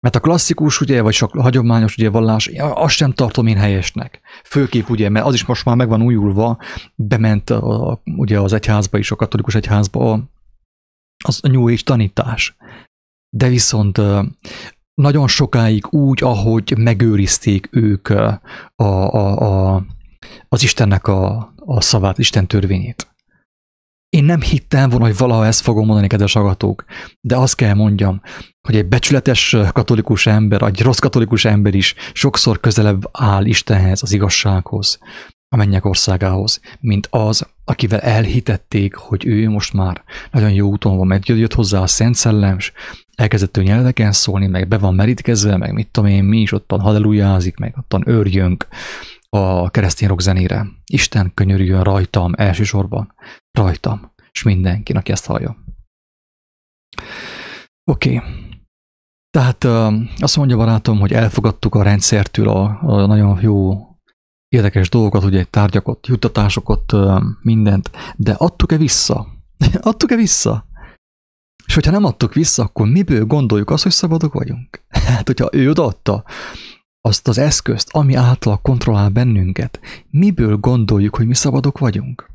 [0.00, 4.20] Mert a klasszikus, ugye, vagy sok hagyományos ugye, vallás, azt sem tartom én helyesnek.
[4.44, 6.58] Főképp ugye, mert az is most már meg van újulva,
[6.94, 10.22] bement a, ugye az egyházba is, a katolikus egyházba
[11.24, 12.56] az a New Age tanítás.
[13.36, 14.00] De viszont
[15.00, 18.40] nagyon sokáig úgy, ahogy megőrizték ők a,
[18.76, 19.84] a, a,
[20.48, 23.08] az Istennek a, a szavát, Isten törvényét.
[24.08, 26.84] Én nem hittem volna, hogy valaha ezt fogom mondani, kedves agatók,
[27.20, 28.20] de azt kell mondjam,
[28.60, 34.12] hogy egy becsületes katolikus ember, egy rossz katolikus ember is sokszor közelebb áll Istenhez, az
[34.12, 34.98] igazsághoz,
[35.52, 41.06] a mennyek országához, mint az, akivel elhitették, hogy ő most már nagyon jó úton van,
[41.06, 42.72] mert jött hozzá a Szent Szellem, és
[43.14, 46.80] elkezdett ő nyelveken szólni, meg be van merítkezve, meg mit tudom én, mi is ottan
[46.80, 48.66] hallelujázik, meg ottan örjönk
[49.28, 50.22] a keresztény rock.
[50.86, 53.14] Isten könyörüljön rajtam elsősorban,
[53.58, 55.56] rajtam, és mindenki, aki ezt hallja.
[57.90, 58.16] Oké.
[58.16, 58.28] Okay.
[59.30, 59.64] Tehát
[60.18, 63.89] azt mondja barátom, hogy elfogadtuk a rendszertől a, a nagyon jó
[64.50, 66.92] érdekes dolgokat, ugye tárgyakat, juttatásokat,
[67.42, 69.26] mindent, de adtuk-e vissza?
[69.80, 70.68] adtuk-e vissza?
[71.66, 74.82] És hogyha nem adtuk vissza, akkor miből gondoljuk azt, hogy szabadok vagyunk?
[75.10, 76.24] Hát, hogyha ő odaadta
[77.00, 82.30] azt az eszközt, ami által kontrollál bennünket, miből gondoljuk, hogy mi szabadok vagyunk?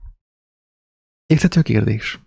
[1.25, 2.19] Érthető kérdés?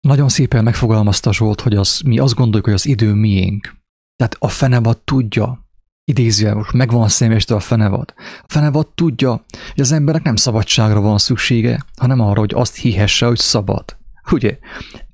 [0.00, 3.74] Nagyon szépen megfogalmazta Zsolt, hogy az, mi azt gondoljuk, hogy az idő miénk.
[4.16, 5.65] Tehát a fenevad tudja,
[6.08, 8.14] idézően most megvan a személyestől a fenevad.
[8.16, 13.26] A fenevad tudja, hogy az embernek nem szabadságra van szüksége, hanem arra, hogy azt hihesse,
[13.26, 13.96] hogy szabad.
[14.30, 14.58] Ugye?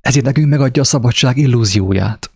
[0.00, 2.30] Ezért nekünk megadja a szabadság illúzióját.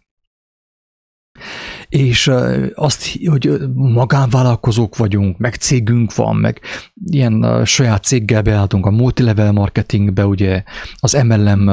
[1.88, 2.30] és
[2.74, 6.60] azt, hogy magánvállalkozók vagyunk, meg cégünk van, meg
[7.04, 10.62] ilyen saját céggel beálltunk a multilevel marketingbe, ugye
[10.94, 11.70] az MLM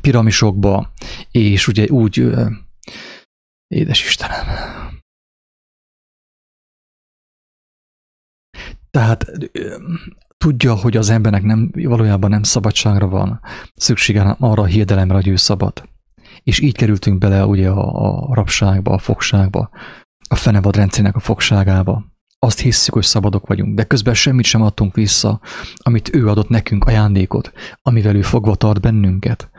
[0.00, 0.92] piramisokba,
[1.30, 2.30] és ugye úgy,
[3.66, 4.46] édes Istenem.
[8.94, 9.26] Tehát
[10.38, 13.40] tudja, hogy az embernek nem, valójában nem szabadságra van
[13.74, 15.92] szüksége arra a hiedelemre, hogy ő szabad
[16.44, 19.70] és így kerültünk bele ugye a, a rabságba, a fogságba,
[20.28, 22.04] a fenevad rendszernek a fogságába.
[22.38, 25.40] Azt hisszük, hogy szabadok vagyunk, de közben semmit sem adtunk vissza,
[25.76, 27.52] amit ő adott nekünk ajándékot,
[27.82, 29.50] amivel ő fogva tart bennünket.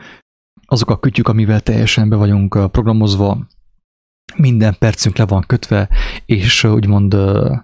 [0.66, 3.46] Azok a kütyük, amivel teljesen be vagyunk programozva,
[4.36, 5.88] minden percünk le van kötve,
[6.26, 7.56] és úgymond uh,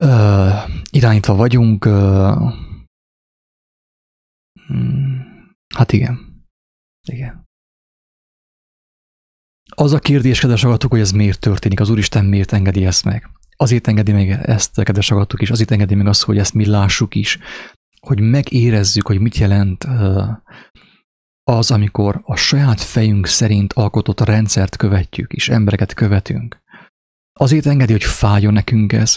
[0.00, 1.84] uh, irányítva vagyunk.
[1.84, 2.52] Uh,
[5.74, 6.44] hát igen.
[7.08, 7.48] Igen.
[9.74, 13.30] Az a kérdés, kedves agatok, hogy ez miért történik, az Úristen miért engedi ezt meg.
[13.56, 17.14] Azért engedi meg ezt, kedves agatok is, azért engedi meg azt, hogy ezt mi lássuk
[17.14, 17.38] is,
[18.00, 19.86] hogy megérezzük, hogy mit jelent
[21.44, 26.62] az, amikor a saját fejünk szerint alkotott rendszert követjük, és embereket követünk.
[27.32, 29.16] Azért engedi, hogy fájjon nekünk ez,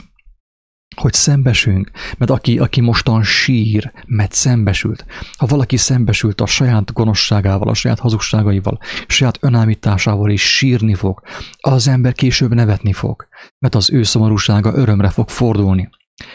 [0.96, 5.06] hogy szembesünk, mert aki, aki mostan sír, mert szembesült,
[5.38, 11.22] ha valaki szembesült a saját gonoszságával, a saját hazugságaival, a saját önállításával is sírni fog,
[11.58, 13.28] az ember később nevetni fog,
[13.60, 15.90] mert az ő szomorúsága örömre fog fordulni.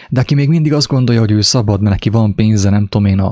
[0.09, 3.07] De aki még mindig azt gondolja, hogy ő szabad, mert neki van pénze, nem tudom
[3.07, 3.23] én,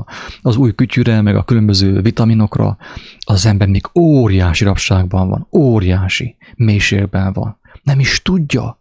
[0.41, 2.77] az új kütyűre, meg a különböző vitaminokra,
[3.25, 7.59] az ember még óriási rabságban van, óriási mélységben van.
[7.83, 8.76] Nem is tudja,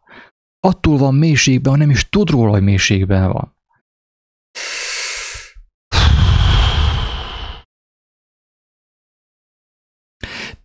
[0.67, 3.55] attól van mélységben, ha nem is tud róla, hogy mélységben van.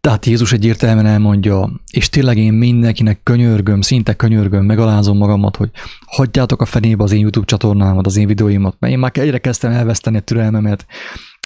[0.01, 5.69] Tehát Jézus egyértelműen elmondja, és tényleg én mindenkinek könyörgöm, szinte könyörgöm, megalázom magamat, hogy
[6.05, 9.71] hagyjátok a fenébe az én YouTube csatornámat, az én videóimat, mert én már egyre kezdtem
[9.71, 10.85] elveszteni a türelmemet.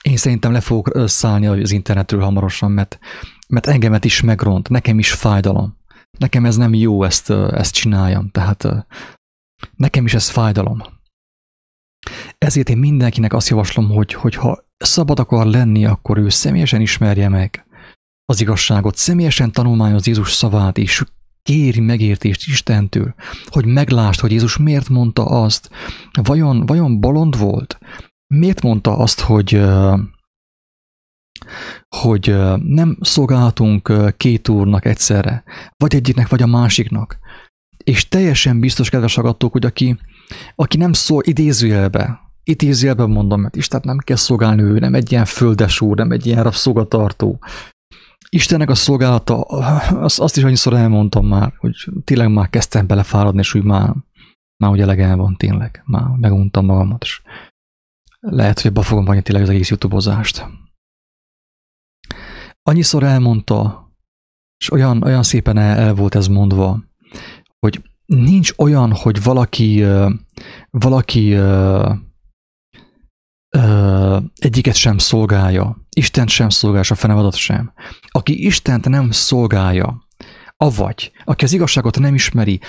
[0.02, 3.00] Én szerintem le fogok szállni az internetről hamarosan, mert,
[3.48, 5.78] mert engemet is megront, nekem is fájdalom.
[6.18, 8.68] Nekem ez nem jó, ezt, ezt csináljam, tehát
[9.76, 10.82] nekem is ez fájdalom.
[12.38, 17.30] Ezért én mindenkinek azt javaslom, hogy, hogy ha szabad akar lenni, akkor ő személyesen ismerje
[17.30, 17.66] meg
[18.26, 21.04] az igazságot, személyesen tanulmányoz Jézus szavát, és
[21.44, 25.70] kéri megértést Istentől, hogy meglásd, hogy Jézus miért mondta azt,
[26.24, 27.78] vajon, vajon bolond volt?
[28.28, 29.62] Miért mondta azt, hogy,
[31.90, 35.44] hogy nem szolgálhatunk két úrnak egyszerre,
[35.78, 37.18] vagy egyiknek, vagy a másiknak.
[37.84, 39.98] És teljesen biztos, kedves agattók, hogy aki,
[40.56, 45.26] aki nem szól idézőjelbe, idézőjelben mondom, mert Isten nem kell szolgálni ő, nem egy ilyen
[45.26, 47.40] földes úr, nem egy ilyen rabszolgatartó.
[48.30, 53.54] Istennek a szolgálata, azt, azt is annyiszor elmondtam már, hogy tényleg már kezdtem belefáradni, és
[53.54, 53.94] úgy már,
[54.64, 57.22] már ugye elegem van tényleg, már meguntam magamat, és
[58.20, 60.46] lehet, hogy abba fogom hagyni tényleg az egész YouTube-ozást
[62.70, 63.90] annyiszor elmondta,
[64.58, 66.84] és olyan, olyan szépen el, el volt ez mondva,
[67.60, 69.86] hogy nincs olyan, hogy valaki,
[70.70, 71.38] valaki
[74.36, 77.74] egyiket sem szolgálja, Istent sem szolgálja, a fenevadat sem.
[78.08, 80.08] Aki Istent nem szolgálja,
[80.58, 82.60] avagy, aki az igazságot nem ismeri,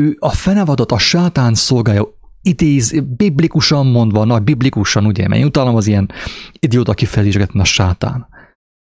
[0.00, 5.76] ő a fenevadat, a sátán szolgálja, idéz, biblikusan mondva, na, biblikusan, ugye, mert én utalom
[5.76, 6.12] az ilyen
[6.58, 8.36] idióta kifejezéseket, a sátán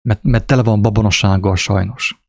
[0.08, 2.24] mert, mert tele van babonasággal sajnos.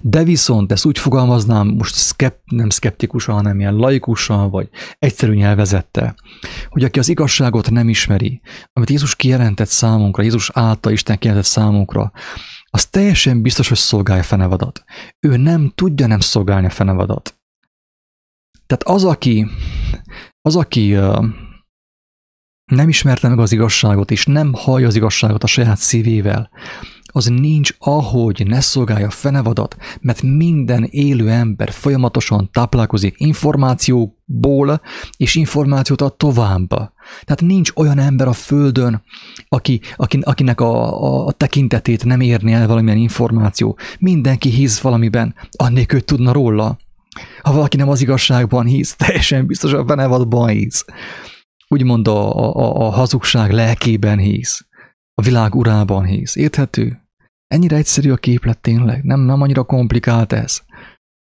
[0.00, 6.14] De viszont ezt úgy fogalmaznám, most szkep, nem szkeptikusan, hanem ilyen laikusan, vagy egyszerű nyelvezette,
[6.68, 8.40] hogy aki az igazságot nem ismeri,
[8.72, 12.12] amit Jézus kijelentett számunkra, Jézus által Isten kijelentett számunkra,
[12.70, 14.84] az teljesen biztos, hogy szolgálja fenevadat.
[15.20, 17.40] Ő nem tudja nem szolgálni a fenevadat.
[18.66, 19.46] Tehát az, aki,
[20.40, 20.96] az, aki
[22.74, 26.50] nem ismerte meg az igazságot, és nem hallja az igazságot a saját szívével,
[27.14, 34.80] az nincs ahogy ne szolgálja fenevadat, mert minden élő ember folyamatosan táplálkozik információból,
[35.16, 36.68] és információt ad tovább.
[37.24, 39.02] Tehát nincs olyan ember a Földön,
[39.48, 43.78] aki, aki, akinek a, a, a tekintetét nem érni el valamilyen információ.
[43.98, 46.78] Mindenki hisz valamiben, annélkül tudna róla.
[47.42, 50.84] Ha valaki nem az igazságban hisz, teljesen biztos a fenevadban hisz
[51.72, 54.66] úgymond a, a, a hazugság lelkében hisz,
[55.14, 56.36] a világ urában hisz.
[56.36, 57.00] Érthető?
[57.46, 60.62] Ennyire egyszerű a képlet tényleg, nem, nem annyira komplikált ez.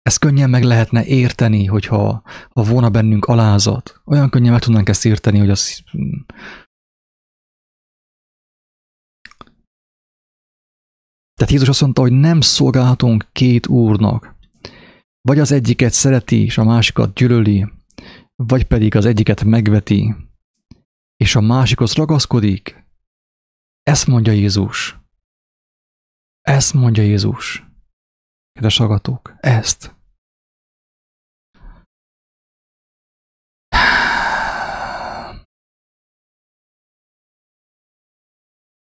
[0.01, 4.01] Ez könnyen meg lehetne érteni, hogyha ha volna bennünk alázat.
[4.05, 5.83] Olyan könnyen meg tudnánk ezt érteni, hogy az
[11.35, 14.35] Tehát Jézus azt mondta, hogy nem szolgálhatunk két úrnak.
[15.21, 17.67] Vagy az egyiket szereti, és a másikat gyűlöli,
[18.35, 20.15] vagy pedig az egyiket megveti,
[21.15, 22.83] és a másikhoz ragaszkodik.
[23.83, 24.99] Ezt mondja Jézus.
[26.41, 27.65] Ezt mondja Jézus.
[28.51, 29.94] Kedves agatók, ezt.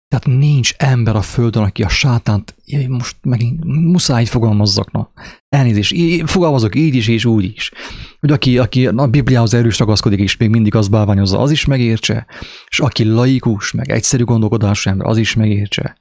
[0.09, 2.55] Tehát nincs ember a földön, aki a sátánt,
[2.89, 5.13] most megint muszáj így fogalmazzak, na.
[5.49, 5.95] Elnézést,
[6.31, 7.73] fogalmazok így is és úgy is.
[8.21, 12.27] Hogy aki, aki a Bibliához erős ragaszkodik és még mindig az bálványozza, az is megértse.
[12.69, 15.97] És aki laikus, meg egyszerű gondolkodású ember, az is megértse.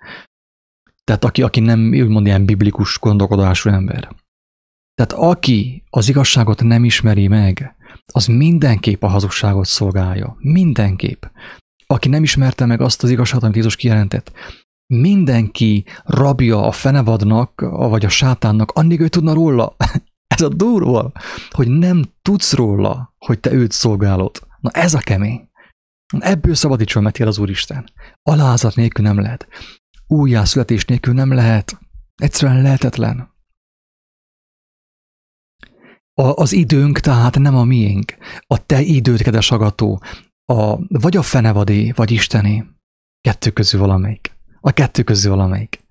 [1.03, 4.16] Tehát aki, aki nem úgymond ilyen biblikus gondolkodású ember.
[4.95, 10.36] Tehát aki az igazságot nem ismeri meg, az mindenképp a hazugságot szolgálja.
[10.39, 11.24] Mindenképp
[11.88, 14.31] aki nem ismerte meg azt az igazságot, amit Jézus kijelentett,
[14.93, 19.75] mindenki rabja a fenevadnak, vagy a sátánnak, annig ő tudna róla.
[20.35, 21.11] ez a durva,
[21.49, 24.47] hogy nem tudsz róla, hogy te őt szolgálod.
[24.59, 25.49] Na ez a kemény.
[26.19, 27.89] Ebből szabadítson meg az Úristen.
[28.23, 29.47] Alázat nélkül nem lehet.
[30.07, 31.79] Újjászületés nélkül nem lehet.
[32.15, 33.35] Egyszerűen lehetetlen.
[36.13, 38.17] A, az időnk tehát nem a miénk.
[38.47, 40.01] A te időd, kedves agató,
[40.54, 42.66] a, vagy a fenevadé, vagy isteni.
[43.22, 44.36] Kettő közül valamelyik.
[44.60, 45.86] A kettő közül valamelyik.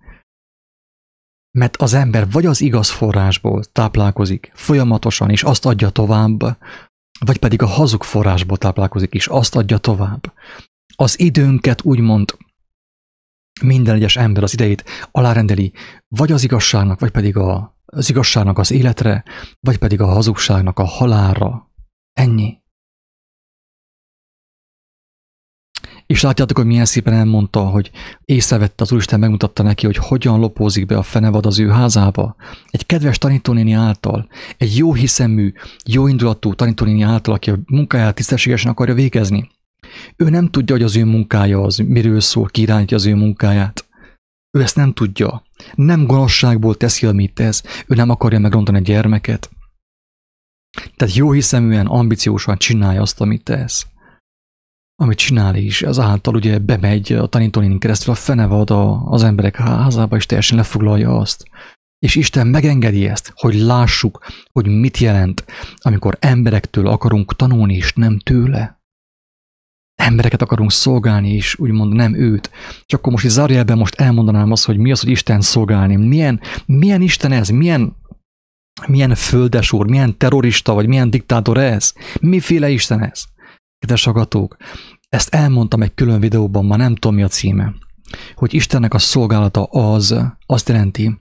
[1.51, 6.59] Mert az ember vagy az igaz forrásból táplálkozik folyamatosan, és azt adja tovább,
[7.21, 10.33] vagy pedig a hazug forrásból táplálkozik, és azt adja tovább.
[10.97, 12.37] Az időnket úgymond
[13.61, 15.73] minden egyes ember az idejét alárendeli,
[16.09, 19.25] vagy az igazságnak, vagy pedig a, az igazságnak az életre,
[19.61, 21.71] vagy pedig a hazugságnak a halálra.
[22.13, 22.65] Ennyi.
[26.07, 27.91] És látjátok, hogy milyen szépen elmondta, hogy
[28.25, 32.37] észrevette az Úristen, megmutatta neki, hogy hogyan lopózik be a fenevad az ő házába.
[32.71, 34.29] Egy kedves tanítónéni által,
[34.59, 35.53] egy jó hiszemű,
[35.85, 39.51] jó indulatú tanítónéni által, aki a munkáját tisztességesen akarja végezni.
[40.17, 43.87] Ő nem tudja, hogy az ő munkája az miről szól, ki irányítja az ő munkáját.
[44.51, 45.43] Ő ezt nem tudja.
[45.75, 47.63] Nem gonoszságból teszi, amit tesz.
[47.87, 49.51] Ő nem akarja megrontani a gyermeket.
[50.97, 53.87] Tehát jó hiszeműen, ambiciósan csinálja azt, amit tesz
[54.97, 58.71] amit csinál is, azáltal ugye bemegy a tanítónénin keresztül a fenevad
[59.05, 61.45] az emberek házába, és teljesen lefoglalja azt.
[61.99, 65.45] És Isten megengedi ezt, hogy lássuk, hogy mit jelent,
[65.77, 68.81] amikor emberektől akarunk tanulni, és nem tőle.
[69.95, 72.51] Embereket akarunk szolgálni, és úgymond nem őt.
[72.87, 75.97] Csak akkor most zárjelben most elmondanám azt, hogy mi az, hogy Isten szolgálni.
[75.97, 77.49] Milyen, milyen Isten ez?
[77.49, 77.97] Milyen,
[78.87, 79.87] milyen földes úr?
[79.87, 81.93] Milyen terrorista, vagy milyen diktátor ez?
[82.21, 83.25] Miféle Isten ez?
[83.87, 84.57] Kedves agatók,
[85.09, 87.75] ezt elmondtam egy külön videóban, ma nem tudom mi a címe,
[88.35, 90.15] hogy Istennek a szolgálata az,
[90.47, 91.21] azt jelenti,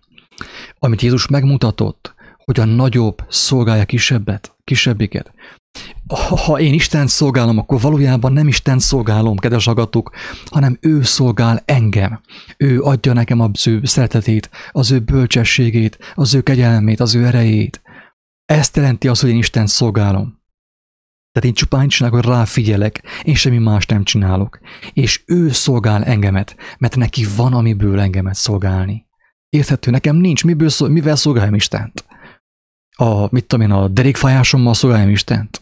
[0.80, 5.34] amit Jézus megmutatott, hogy a nagyobb szolgálja kisebbet, kisebbiket.
[6.46, 10.12] Ha én Isten szolgálom, akkor valójában nem Isten szolgálom, kedves agatok,
[10.46, 12.22] hanem ő szolgál engem.
[12.58, 17.82] Ő adja nekem az ő szeretetét, az ő bölcsességét, az ő kegyelmét, az ő erejét.
[18.46, 20.44] Ezt jelenti az, hogy én Isten szolgálom.
[21.36, 24.60] Tehát én csupán csinálok, hogy ráfigyelek, én semmi más nem csinálok.
[24.94, 29.06] És ő szolgál engemet, mert neki van, amiből engemet szolgálni.
[29.50, 32.06] Érthető, nekem nincs, miből szol, mivel szolgáljam Istent?
[32.92, 35.62] A, mit tudom én, a derékfájásommal szolgáljam Istent?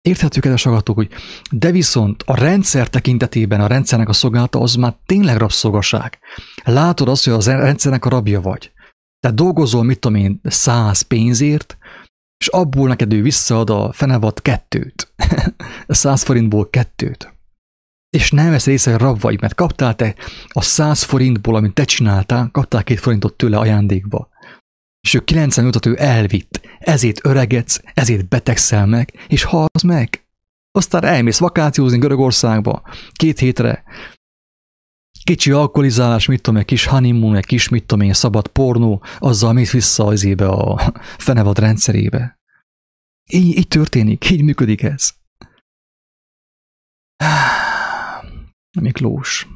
[0.00, 1.10] Érthető, kedves agatok, hogy
[1.50, 6.18] de viszont a rendszer tekintetében a rendszernek a szolgálata az már tényleg rabszolgaság.
[6.64, 8.72] Látod azt, hogy az rendszernek a rabja vagy.
[9.20, 11.76] Tehát dolgozol, mit tudom én, száz pénzért,
[12.42, 15.12] és abból neked ő visszaad a fenevad kettőt.
[15.86, 17.34] a száz forintból kettőt.
[18.10, 20.14] És nem vesz észre, hogy rab vagy, mert kaptál te
[20.48, 24.28] a száz forintból, amit te csináltál, kaptál két forintot tőle ajándékba.
[25.00, 26.60] És ő 95-ot ő elvitt.
[26.78, 30.24] Ezért öregedsz, ezért betegszel meg, és halsz meg.
[30.72, 32.82] Aztán elmész vakációzni Görögországba
[33.12, 33.82] két hétre,
[35.24, 39.52] kicsi alkoholizálás, mit tudom, egy kis honeymoon, egy kis, mit tudom én, szabad pornó, azzal
[39.52, 42.40] mész vissza az ébe a fenevad rendszerébe.
[43.30, 45.12] Így, így történik, így működik ez.
[48.80, 49.46] Miklós.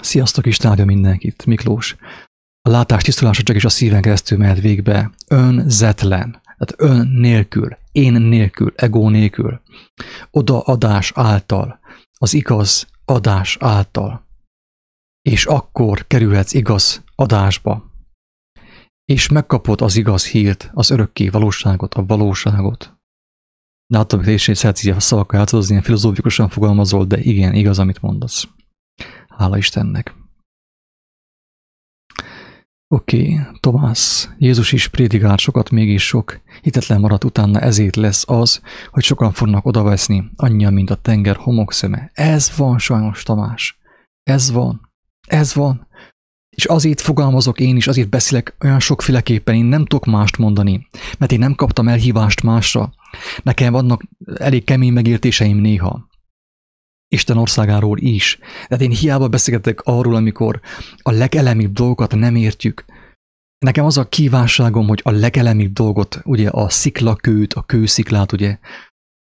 [0.00, 1.46] Sziasztok, Isten áldja mindenkit.
[1.46, 1.96] Miklós.
[2.62, 5.10] A látás tisztulása csak is a szíven keresztül mehet végbe.
[5.28, 6.40] Önzetlen.
[6.42, 9.60] Tehát ön nélkül, én nélkül, ego nélkül.
[10.30, 11.80] Odaadás által.
[12.18, 14.27] Az igaz adás által
[15.28, 17.92] és akkor kerülhetsz igaz adásba,
[19.04, 22.96] és megkapod az igaz hírt, az örökké valóságot, a valóságot.
[23.86, 28.48] Látom, hogy és szeretsz a szavakkal játszozni, ilyen filozófikusan fogalmazol, de igen, igaz, amit mondasz.
[29.28, 30.14] Hála Istennek.
[32.94, 38.62] Oké, okay, Tomás, Jézus is prédikált sokat, mégis sok hitetlen maradt utána, ezért lesz az,
[38.90, 42.10] hogy sokan fognak odaveszni, annyian, mint a tenger homokszeme.
[42.14, 43.78] Ez van sajnos, Tamás.
[44.22, 44.87] Ez van.
[45.28, 45.86] Ez van.
[46.56, 51.32] És azért fogalmazok én is, azért beszélek olyan sokféleképpen, én nem tudok mást mondani, mert
[51.32, 52.92] én nem kaptam elhívást másra.
[53.42, 54.02] Nekem vannak
[54.34, 56.08] elég kemény megértéseim néha.
[57.08, 58.38] Isten országáról is.
[58.66, 60.60] Tehát én hiába beszélgetek arról, amikor
[60.96, 62.84] a legelemibb dolgokat nem értjük.
[63.58, 68.58] Nekem az a kívánságom, hogy a legelemibb dolgot, ugye a sziklakőt, a kősziklát, ugye,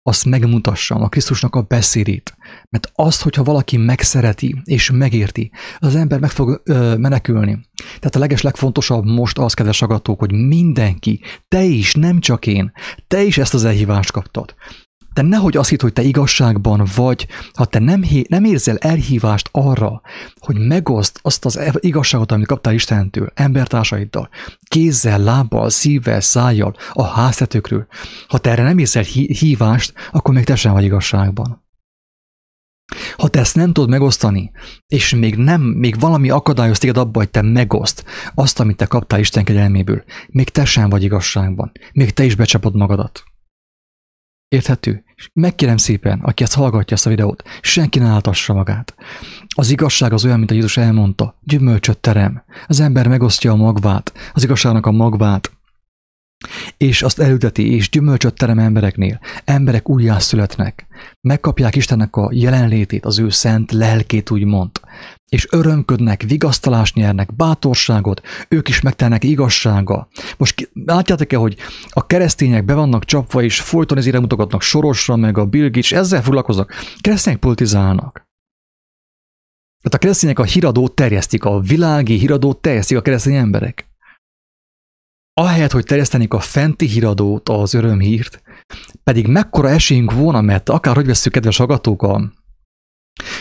[0.03, 2.37] azt megmutassam, a Krisztusnak a beszédét.
[2.69, 7.61] Mert azt, hogyha valaki megszereti és megérti, az ember meg fog ö, menekülni.
[7.85, 12.73] Tehát a leges legfontosabb most az, kedves agatók, hogy mindenki, te is, nem csak én,
[13.07, 14.55] te is ezt az elhívást kaptad
[15.13, 20.01] te nehogy azt hitt, hogy te igazságban vagy, ha te nem, nem érzel elhívást arra,
[20.39, 24.29] hogy megoszt azt az igazságot, amit kaptál Istentől, embertársaiddal,
[24.69, 27.87] kézzel, lábbal, szívvel, szájjal, a háztetőkről.
[28.29, 31.69] Ha te erre nem érzel hívást, akkor még te sem vagy igazságban.
[33.17, 34.51] Ha te ezt nem tudod megosztani,
[34.87, 38.05] és még nem, még valami akadályoz téged abba, hogy te megoszt
[38.35, 41.73] azt, amit te kaptál Isten kegyelméből, még te sem vagy igazságban.
[41.93, 43.30] Még te is becsapod magadat.
[44.51, 45.05] Érthető?
[45.33, 48.95] Megkérem szépen, aki ezt hallgatja ezt a videót, senki ne áltassa magát.
[49.49, 52.43] Az igazság az olyan, mint a Jézus elmondta, gyümölcsöt terem.
[52.67, 55.51] Az ember megosztja a magvát, az igazságnak a magvát,
[56.77, 59.21] és azt elülteti, és gyümölcsöt terem embereknél.
[59.45, 60.87] Emberek újjászületnek.
[61.21, 64.71] Megkapják Istennek a jelenlétét, az ő szent lelkét, úgymond.
[65.31, 70.09] És örömködnek, vigasztalást nyernek, bátorságot, ők is megtelnek igazsága.
[70.37, 71.57] Most látjátok-e, hogy
[71.89, 76.23] a keresztények be vannak csapva, és folyton ezért mutogatnak Sorosra, meg a Bill Gates, ezzel
[76.23, 76.73] foglalkoznak.
[77.01, 78.13] Keresztények politizálnak.
[79.83, 83.91] Tehát a keresztények a híradót terjesztik, a világi híradót terjesztik a keresztény emberek
[85.41, 88.43] ahelyett, hogy terjesztenék a fenti híradót, az örömhírt,
[89.05, 92.33] pedig mekkora esélyünk volna, mert akárhogy veszük, kedves hallgatók, a,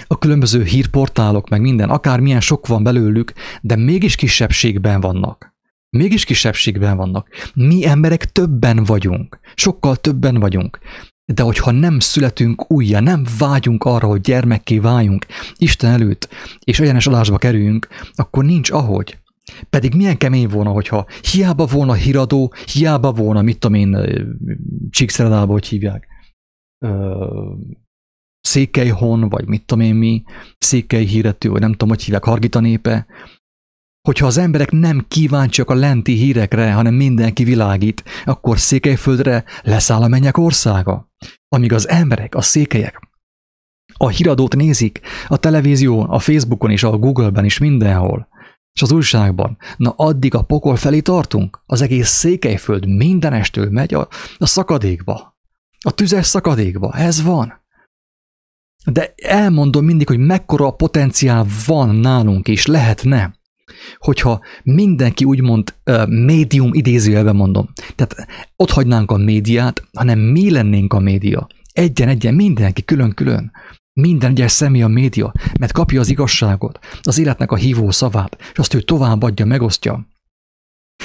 [0.07, 5.57] a különböző hírportálok, meg minden, akármilyen sok van belőlük, de mégis kisebbségben vannak.
[5.89, 7.27] Mégis kisebbségben vannak.
[7.53, 9.39] Mi emberek többen vagyunk.
[9.55, 10.79] Sokkal többen vagyunk.
[11.25, 15.25] De hogyha nem születünk újja, nem vágyunk arra, hogy gyermekké váljunk
[15.57, 16.29] Isten előtt,
[16.63, 19.17] és egyenes adásba kerüljünk, akkor nincs ahogy.
[19.69, 23.97] Pedig milyen kemény volna, hogyha hiába volna híradó, hiába volna, mit tudom én,
[24.89, 26.07] Csíkszeredálba, hogy hívják,
[28.49, 30.23] Székelyhon, vagy mit tudom én mi,
[30.57, 33.05] Székely hírető, vagy nem tudom, hogy hívják, Hargita népe,
[34.07, 40.07] hogyha az emberek nem kíváncsiak a lenti hírekre, hanem mindenki világít, akkor Székelyföldre leszáll a
[40.07, 41.11] mennyek országa.
[41.47, 42.99] Amíg az emberek, a székelyek
[44.01, 48.27] a híradót nézik, a televízión, a Facebookon és a Google-ben is mindenhol,
[48.73, 49.57] és az újságban.
[49.77, 51.63] Na addig a pokol felé tartunk?
[51.65, 55.37] Az egész székelyföld mindenestől megy a, a szakadékba.
[55.79, 56.93] A tüzes szakadékba.
[56.93, 57.58] Ez van.
[58.85, 63.33] De elmondom mindig, hogy mekkora a potenciál van nálunk, és lehetne,
[63.97, 67.69] hogyha mindenki úgymond uh, médium idézőjelben mondom.
[67.95, 71.47] Tehát ott hagynánk a médiát, hanem mi lennénk a média.
[71.73, 73.51] Egyen-egyen mindenki külön-külön.
[73.93, 78.57] Minden egyes személy a média, mert kapja az igazságot, az életnek a hívó szavát, és
[78.57, 80.07] azt ő továbbadja, megosztja.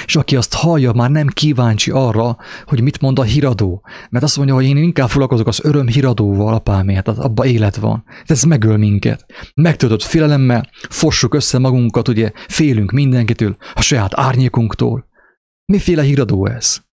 [0.05, 3.81] És aki azt hallja, már nem kíváncsi arra, hogy mit mond a híradó.
[4.09, 8.03] Mert azt mondja, hogy én inkább foglalkozok az öröm híradóval, apámért, abba élet van.
[8.25, 9.25] Ez megöl minket.
[9.53, 15.07] Megtöltött félelemmel, fossuk össze magunkat, ugye félünk mindenkitől, a saját árnyékunktól.
[15.65, 16.83] Miféle híradó ez?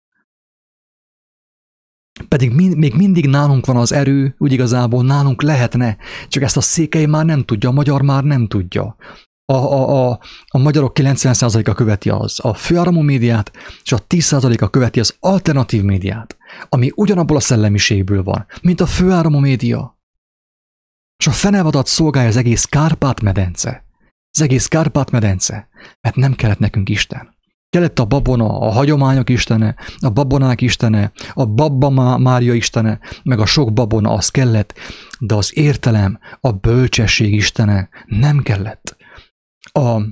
[2.28, 5.96] Pedig min, még mindig nálunk van az erő, úgy igazából nálunk lehetne,
[6.28, 8.96] csak ezt a székely már nem tudja, a magyar már nem tudja.
[9.44, 15.00] A, a, a, a magyarok 90%-a követi az a főáramú médiát, és a 10%-a követi
[15.00, 16.36] az alternatív médiát,
[16.68, 19.98] ami ugyanabból a szellemiségből van, mint a főáramú média.
[21.16, 23.84] És a fenevadat szolgálja az egész Kárpát-medence.
[24.30, 25.68] Az egész Kárpát-medence,
[26.00, 27.34] mert nem kellett nekünk Isten.
[27.70, 33.46] Kellett a babona, a hagyományok istene, a babonák istene, a babba Mária istene, meg a
[33.46, 34.74] sok babona, az kellett,
[35.18, 38.96] de az értelem, a bölcsesség istene nem kellett.
[39.72, 40.02] A,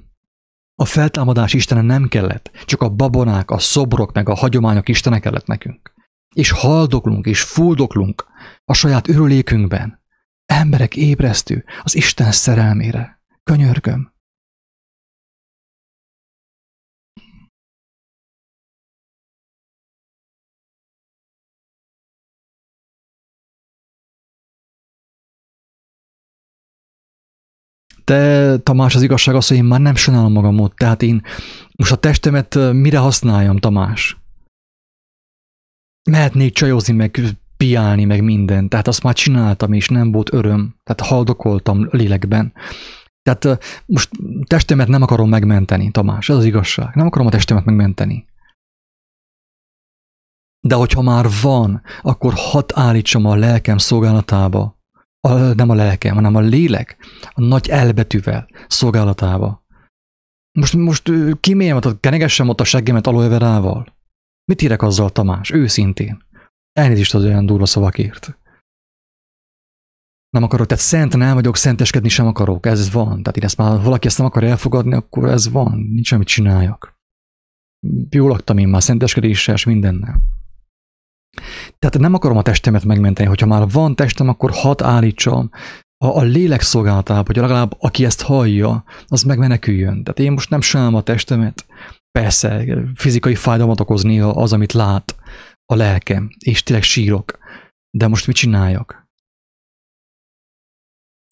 [0.75, 5.47] a feltámadás istene nem kellett, csak a babonák, a szobrok, meg a hagyományok istene kellett
[5.47, 5.95] nekünk.
[6.35, 8.27] És haldoklunk, és fuldoklunk
[8.65, 10.03] a saját örülékünkben.
[10.47, 13.23] Emberek ébresztő az Isten szerelmére.
[13.43, 14.13] Könyörgöm.
[28.11, 31.23] De Tamás, az igazság az, hogy én már nem sajnálom magamot, tehát én
[31.77, 34.19] most a testemet mire használjam, Tamás?
[36.11, 37.21] Mehetnék csajozni, meg
[37.57, 38.69] piálni, meg minden.
[38.69, 40.75] Tehát azt már csináltam, és nem volt öröm.
[40.83, 42.53] Tehát haldokoltam lélekben.
[43.23, 44.11] Tehát most
[44.47, 46.95] testemet nem akarom megmenteni, Tamás, ez az igazság.
[46.95, 48.27] Nem akarom a testemet megmenteni.
[50.67, 54.79] De hogyha már van, akkor hat állítsam a lelkem szolgálatába.
[55.21, 56.97] A, nem a lelkem, hanem a lélek,
[57.31, 59.65] a nagy elbetűvel szolgálatába.
[60.59, 61.11] Most, most
[61.41, 63.99] kiméljem, ott kenegessem ott a seggemet aloeverával.
[64.45, 65.51] Mit írek azzal, Tamás?
[65.51, 66.25] Őszintén.
[66.73, 68.39] Elnézést az olyan durva szavakért.
[70.31, 73.09] Nem akarok, tehát szent nem vagyok, szenteskedni sem akarok, ez van.
[73.23, 76.99] Tehát én ezt már valaki ezt nem akar elfogadni, akkor ez van, nincs amit csináljak.
[78.11, 80.21] Jól laktam én már szenteskedéssel és mindennel.
[81.79, 85.51] Tehát nem akarom a testemet megmenteni, hogyha már van testem, akkor hat állítsam
[86.05, 90.03] a, a lélek szolgálatába, hogy legalább aki ezt hallja, az megmeneküljön.
[90.03, 91.67] Tehát én most nem sajnálom a testemet,
[92.11, 92.65] persze
[92.95, 95.17] fizikai fájdalmat okoz néha az, amit lát
[95.73, 97.39] a lelkem, és tényleg sírok,
[97.91, 99.09] de most mit csináljak?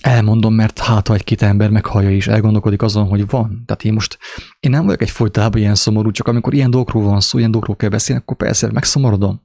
[0.03, 3.63] Elmondom, mert hát, ha egy-két ember meghallja és elgondolkodik azon, hogy van.
[3.67, 4.19] Tehát én most,
[4.61, 7.77] én nem vagyok egy folytában ilyen szomorú, csak amikor ilyen dolgokról van szó, ilyen dolgokról
[7.77, 9.43] kell beszélni, akkor persze megszomorodom.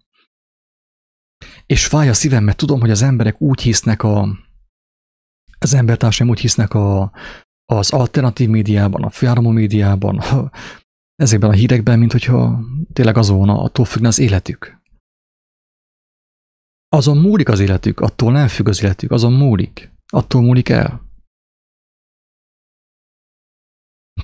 [1.65, 4.27] És fáj a szívem, mert tudom, hogy az emberek úgy hisznek a,
[5.59, 7.11] az embertársaim úgy hisznek a,
[7.65, 10.21] az alternatív médiában, a főáramú médiában,
[11.15, 12.59] ezekben a hírekben, mint hogyha
[12.93, 14.81] tényleg az volna, attól függne az életük.
[16.89, 19.91] Azon múlik az életük, attól nem függ az életük, azon múlik.
[20.11, 21.01] Attól múlik el.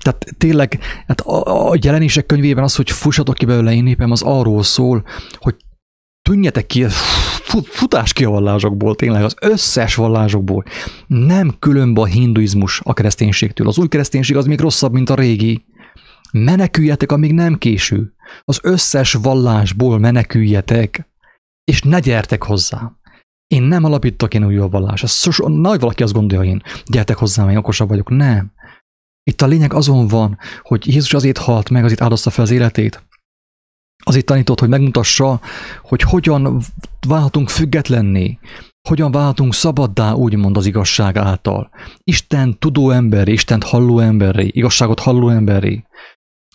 [0.03, 4.21] Tehát tényleg, hát a, a jelenések könyvében az, hogy fussatok ki belőle én népem, az
[4.21, 5.55] arról szól, hogy
[6.21, 6.85] tűnjetek ki
[7.63, 10.63] futás ki a vallásokból, tényleg az összes vallásokból.
[11.07, 13.67] Nem különb a hinduizmus a kereszténységtől.
[13.67, 15.65] Az új kereszténység az még rosszabb, mint a régi.
[16.31, 18.13] Meneküljetek, amíg nem késő.
[18.45, 21.07] Az összes vallásból meneküljetek,
[21.63, 22.91] és ne gyertek hozzá.
[23.47, 25.03] Én nem alapítok én új vallást.
[25.03, 28.09] Ez sos, nagy valaki azt gondolja, én gyertek hozzám, én okosabb vagyok.
[28.09, 28.51] Nem.
[29.23, 33.03] Itt a lényeg azon van, hogy Jézus azért halt meg, azért áldozta fel az életét,
[34.03, 35.41] azért tanított, hogy megmutassa,
[35.81, 36.61] hogy hogyan
[37.07, 38.39] válhatunk függetlenné,
[38.87, 41.69] hogyan válhatunk szabaddá, úgymond az igazság által.
[42.03, 45.83] Isten tudó emberré, Isten halló emberré, igazságot halló emberré.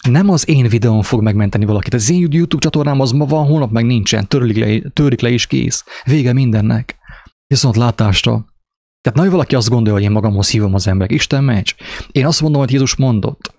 [0.08, 1.94] Nem az én videón fog megmenteni valakit.
[1.94, 4.28] Az én YouTube csatornám az ma van, holnap meg nincsen.
[4.28, 5.84] Törlik le, törlik le is kész.
[6.04, 6.96] Vége mindennek.
[7.46, 8.44] Viszont látásra.
[9.00, 11.12] Tehát nagy valaki azt gondolja, hogy én magamhoz hívom az emberek.
[11.12, 11.74] Isten megy.
[12.12, 13.53] Én azt mondom, hogy Jézus mondott.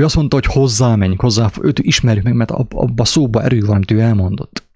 [0.00, 3.74] Ő azt mondta, hogy hozzá menjünk, hozzá, őt ismerjük meg, mert abba szóba erő van,
[3.74, 4.68] amit ő elmondott.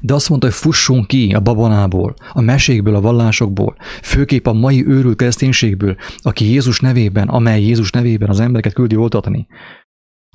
[0.00, 4.86] De azt mondta, hogy fussunk ki a babonából, a mesékből, a vallásokból, főképp a mai
[4.86, 9.46] őrült kereszténységből, aki Jézus nevében, amely Jézus nevében az embereket küldi oltatni.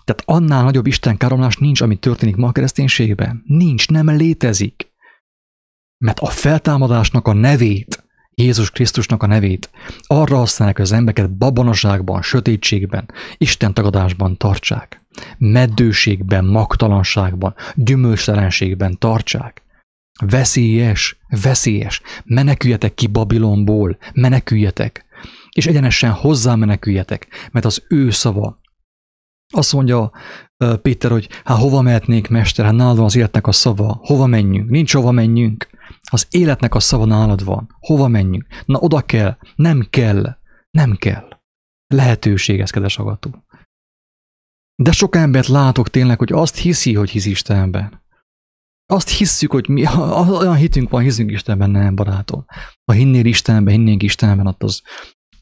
[0.04, 3.44] Tehát annál nagyobb Isten káromlás nincs, ami történik ma a kereszténységben.
[3.46, 4.92] Nincs, nem létezik.
[5.98, 8.01] Mert a feltámadásnak a nevét
[8.42, 9.70] Jézus Krisztusnak a nevét
[10.08, 15.02] arra használják, hogy az embereket babonaságban, sötétségben, Isten tagadásban tartsák.
[15.38, 19.62] Meddőségben, magtalanságban, gyümölcstelenségben tartsák.
[20.26, 22.02] Veszélyes, veszélyes.
[22.24, 25.06] Meneküljetek ki Babilonból, meneküljetek.
[25.52, 28.60] És egyenesen hozzá meneküljetek, mert az ő szava.
[29.54, 30.12] Azt mondja
[30.82, 34.70] Péter, hogy hát hova mehetnék, mester, hát nálad van az életnek a szava, hova menjünk,
[34.70, 35.68] nincs hova menjünk.
[36.14, 37.76] Az életnek a szava nálad van.
[37.80, 38.48] Hova menjünk?
[38.66, 39.38] Na oda kell.
[39.56, 40.38] Nem kell.
[40.72, 41.40] Nem kell.
[41.88, 43.46] Lehetőség ez, kedves agató.
[44.76, 48.04] De sok embert látok tényleg, hogy azt hiszi, hogy hisz Istenben.
[48.86, 49.86] Azt hisszük, hogy mi,
[50.40, 52.46] olyan hitünk van, hiszünk Istenben, nem barátom.
[52.86, 54.82] Ha hinnél Istenben, hinnénk Istenben, ott az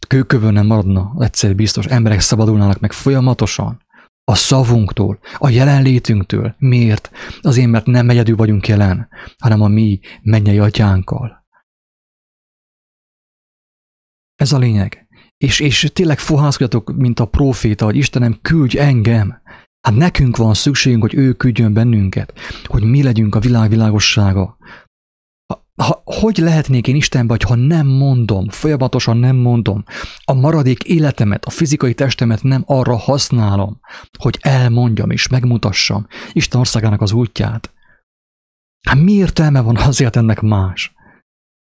[0.08, 3.82] kőkövön nem maradna, egyszer biztos, emberek szabadulnának meg folyamatosan
[4.30, 6.56] a szavunktól, a jelenlétünktől.
[6.58, 7.12] Miért?
[7.42, 11.46] Azért, mert nem egyedül vagyunk jelen, hanem a mi mennyei atyánkkal.
[14.36, 15.08] Ez a lényeg.
[15.38, 19.42] És, és tényleg fohászkodjatok, mint a proféta, hogy Istenem, küldj engem.
[19.82, 24.58] Hát nekünk van szükségünk, hogy ő küldjön bennünket, hogy mi legyünk a világ világossága,
[25.84, 29.84] ha, hogy lehetnék én Istenbe, ha nem mondom, folyamatosan nem mondom,
[30.24, 33.80] a maradék életemet, a fizikai testemet nem arra használom,
[34.20, 37.74] hogy elmondjam és megmutassam Isten országának az útját.
[38.88, 40.94] Hát mi értelme van azért ennek más?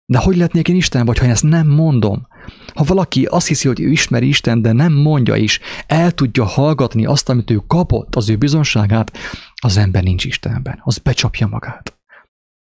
[0.06, 2.28] De hogy lehetnék én Isten, vagy ha én ezt nem mondom?
[2.74, 7.06] Ha valaki azt hiszi, hogy ő ismeri Isten, de nem mondja is, el tudja hallgatni
[7.06, 9.18] azt, amit ő kapott, az ő bizonságát,
[9.56, 11.95] az ember nincs Istenben, az becsapja magát.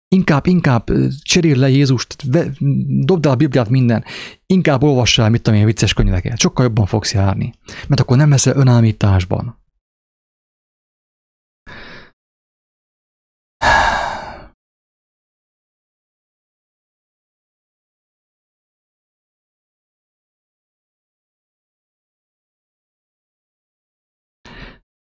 [0.09, 0.85] Inkább, inkább
[1.21, 2.29] cserél le Jézust,
[3.05, 4.03] dobd el a Bibliát minden,
[4.45, 7.53] inkább olvassál, mit tudom én, vicces könyveket, sokkal jobban fogsz járni,
[7.87, 9.65] mert akkor nem leszel önállításban.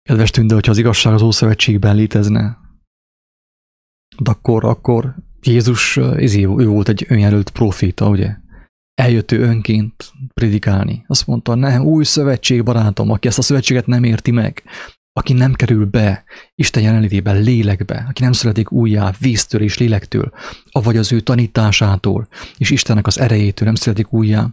[0.02, 2.69] Kedves tűnde, hogyha az igazság az Ószövetségben létezne,
[4.28, 8.36] akkor, akkor Jézus, izé, ő volt egy önjelölt proféta, ugye?
[8.94, 11.04] Eljött ő önként predikálni.
[11.08, 14.64] Azt mondta, nem, új szövetség, barátom, aki ezt a szövetséget nem érti meg,
[15.14, 16.24] aki nem kerül be
[16.56, 20.32] Isten jelenlétében lélekbe, aki nem születik újjá víztől és lélektől,
[20.72, 24.48] avagy az ő tanításától és Istennek az erejétől nem születik újjá,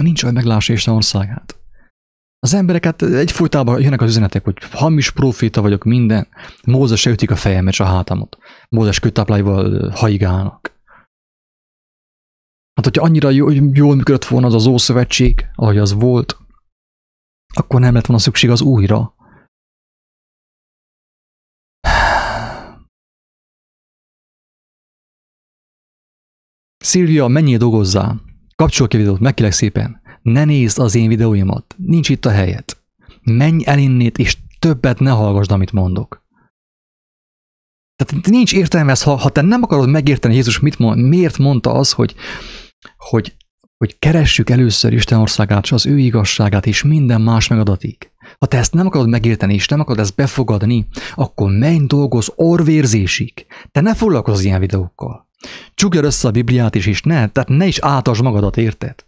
[0.00, 1.59] nincs olyan meglássa Isten országát.
[2.42, 6.28] Az embereket egyfolytában jönnek az üzenetek, hogy hamis proféta vagyok, minden.
[6.64, 8.38] Mózes se ütik a fejemet, a hátamot.
[8.68, 10.78] Mózes kötápláival haigálnak.
[12.74, 16.38] Hát, hogyha annyira jól, jól működött volna az az Ószövetség, ahogy az volt,
[17.54, 19.14] akkor nem lett volna szükség az újra.
[26.76, 28.20] Szilvia, menjél dolgozzál.
[28.56, 32.82] Kapcsol ki videót, megkérlek szépen ne nézd az én videóimat, nincs itt a helyet.
[33.22, 36.28] Menj el innét, és többet ne hallgassd, amit mondok.
[37.96, 41.72] Tehát nincs értelme ez, ha, ha te nem akarod megérteni Jézus mit mond, miért mondta
[41.72, 42.14] az, hogy,
[42.96, 43.36] hogy,
[43.76, 48.12] hogy keressük először Isten országát, és az ő igazságát, és minden más megadatik.
[48.38, 53.46] Ha te ezt nem akarod megérteni, és nem akarod ezt befogadni, akkor menj dolgoz orvérzésig.
[53.72, 55.28] Te ne foglalkozz ilyen videókkal.
[55.74, 59.04] Csukjad össze a Bibliát is, és ne, tehát ne is átasd magadat, érted?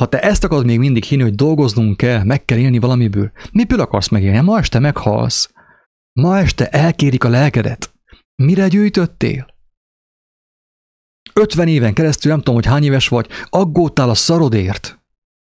[0.00, 3.80] Ha te ezt akarod még mindig hinni, hogy dolgoznunk kell, meg kell élni valamiből, miből
[3.80, 4.40] akarsz megélni?
[4.40, 5.52] Ma este meghalsz.
[6.12, 7.94] Ma este elkérik a lelkedet.
[8.34, 9.46] Mire gyűjtöttél?
[11.32, 15.00] 50 éven keresztül, nem tudom, hogy hány éves vagy, aggódtál a szarodért.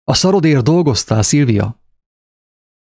[0.03, 1.81] A szarodért dolgoztál, Szilvia.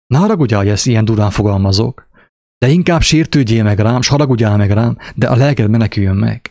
[0.07, 2.09] Ne haragudjál, hogy ezt ilyen durán fogalmazok,
[2.57, 6.50] de inkább sértődjél meg rám, s haragudjál meg rám, de a lelked meneküljön meg.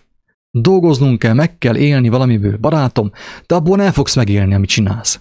[0.50, 3.10] Dolgoznunk kell, meg kell élni valamiből, barátom,
[3.46, 5.20] de abból nem fogsz megélni, amit csinálsz.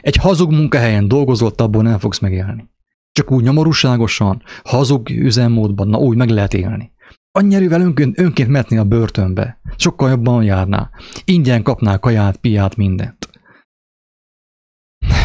[0.00, 2.68] Egy hazug munkahelyen dolgozol, te abból nem fogsz megélni.
[3.12, 6.92] Csak úgy nyomorúságosan, hazug üzemmódban, na úgy meg lehet élni.
[7.32, 9.60] Annyira önként, önként metni a börtönbe.
[9.76, 10.90] Sokkal jobban járná.
[11.24, 13.28] Ingyen kapnál kaját, piát, mindent.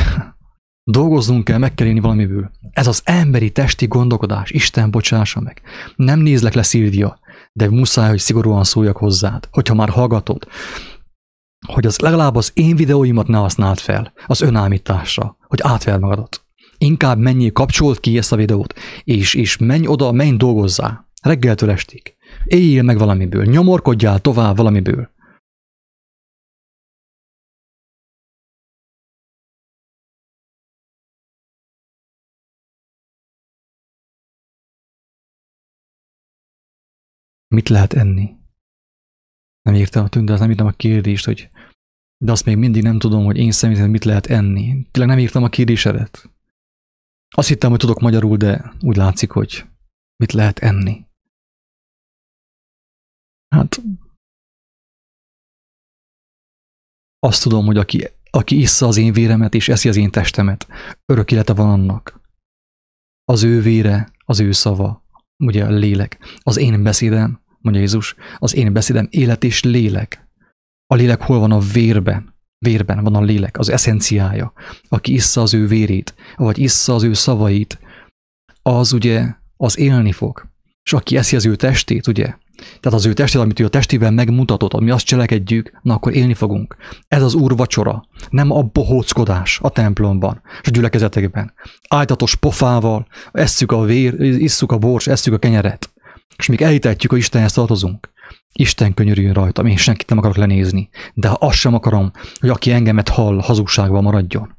[0.92, 2.52] Dolgoznunk kell, meg kell élni valamiből.
[2.72, 5.62] Ez az emberi testi gondolkodás, Isten bocsássa meg.
[5.96, 7.20] Nem nézlek le, Szilvia
[7.54, 10.47] de muszáj, hogy szigorúan szóljak hozzád, hogyha már hallgatod,
[11.68, 16.45] hogy az legalább az én videóimat ne használd fel az önállításra, hogy átvel magadat.
[16.78, 18.74] Inkább menjél, kapcsolt ki ezt a videót,
[19.04, 21.06] és, és menj oda, menj dolgozzá.
[21.22, 22.16] Reggeltől estig.
[22.45, 25.10] Éljél meg valamiből, nyomorkodjál tovább valamiből.
[37.52, 38.36] Mit lehet enni?
[39.62, 41.49] Nem írtam a tünde, nem írtam a kérdést, hogy
[42.18, 44.88] de azt még mindig nem tudom, hogy én személyesen mit lehet enni.
[44.91, 46.30] Tényleg nem írtam a kérdésedet.
[47.36, 49.66] Azt hittem, hogy tudok magyarul, de úgy látszik, hogy
[50.16, 51.06] mit lehet enni.
[53.56, 53.82] Hát
[57.20, 60.68] azt tudom, hogy aki, aki issza az én véremet és eszi az én testemet,
[61.06, 62.22] örök élete van annak.
[63.24, 65.04] Az ő vére, az ő szava,
[65.42, 70.28] ugye a lélek, az én beszédem, mondja Jézus, az én beszédem élet és lélek.
[70.86, 72.34] A lélek hol van a vérben?
[72.58, 74.54] Vérben van a lélek, az eszenciája.
[74.89, 77.80] Aki issza az ő vérét, vagy issza az ő szavait,
[78.62, 80.50] az ugye az élni fog.
[80.84, 82.36] És aki eszi az ő testét, ugye,
[82.80, 86.34] tehát az ő testét, amit ő a testével megmutatott, ami azt cselekedjük, na akkor élni
[86.34, 86.76] fogunk.
[87.07, 91.53] Ez az úr vacsora, nem a bohóckodás a templomban és a gyülekezetekben.
[91.89, 95.91] Ájtatos pofával, esszük a vér, isszuk a bors, esszük a kenyeret
[96.41, 98.12] és még elhitetjük, hogy Istenhez tartozunk.
[98.53, 102.72] Isten könyörüljön rajtam, én senkit nem akarok lenézni, de ha azt sem akarom, hogy aki
[102.72, 104.57] engemet hall, hazugságban maradjon.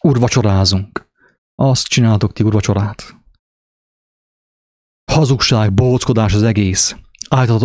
[0.00, 1.08] Urvacsorázunk.
[1.54, 3.16] Azt csináltok ti urvacsorát.
[5.12, 6.96] Hazugság, bóckodás az egész.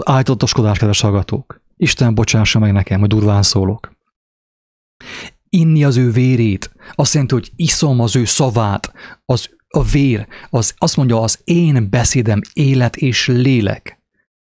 [0.04, 1.62] Ájtatoskodás, kedves hallgatók.
[1.78, 3.92] Isten bocsássa meg nekem, hogy durván szólok.
[5.50, 8.94] Inni az ő vérét, azt jelenti, hogy iszom az ő szavát,
[9.26, 14.04] az a vér, az azt mondja, az én beszédem élet és lélek.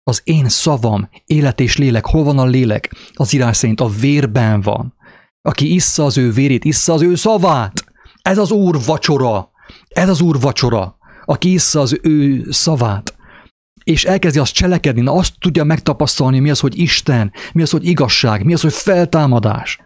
[0.03, 2.07] Az én szavam, élet és lélek.
[2.07, 2.95] Hol van a lélek?
[3.13, 4.95] Az írás szerint a vérben van.
[5.43, 7.85] Aki issza az ő vérét, issza az ő szavát.
[8.23, 9.51] Ez az Úr vacsora.
[9.89, 10.99] Ez az Úr vacsora.
[11.25, 13.17] Aki issza az ő szavát.
[13.85, 17.87] És elkezdi azt cselekedni, na azt tudja megtapasztalni, mi az, hogy Isten, mi az, hogy
[17.87, 19.81] igazság, mi az, hogy feltámadás.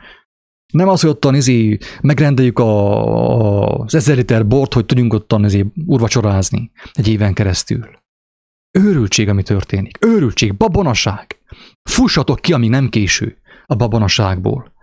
[0.73, 5.45] Nem az, hogy ottan izé, megrendeljük a, a, az ezer liter bort, hogy tudjunk ottan
[5.45, 7.89] izé, urvacsorázni egy éven keresztül.
[8.79, 9.99] Őrültség, ami történik.
[10.01, 11.39] Őrültség, babonaság.
[11.91, 14.75] Fussatok ki, ami nem késő a babonaságból.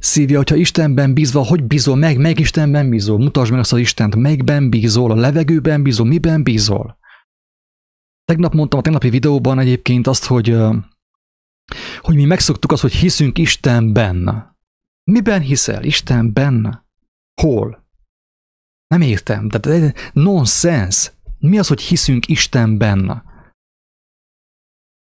[0.00, 4.16] Szívja, hogyha Istenben bízva, hogy bízol meg, meg Istenben bízol, mutasd meg azt az Istent,
[4.16, 6.98] megben bízol, a levegőben bízol, miben bízol.
[8.24, 10.56] Tegnap mondtam a tegnapi videóban egyébként azt, hogy,
[12.00, 14.48] hogy mi megszoktuk azt, hogy hiszünk Istenben.
[15.04, 15.84] Miben hiszel?
[15.84, 16.86] Istenben?
[17.42, 17.88] Hol?
[18.86, 19.48] Nem értem.
[19.48, 21.12] De nonsens.
[21.38, 23.22] Mi az, hogy hiszünk Istenben?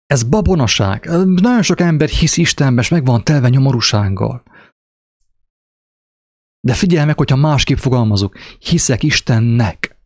[0.06, 1.06] Ez babonaság.
[1.26, 4.44] Nagyon sok ember hisz Istenben, és meg van telve nyomorúsággal.
[6.66, 9.98] De figyelj meg, hogyha másképp fogalmazok, hiszek Istennek,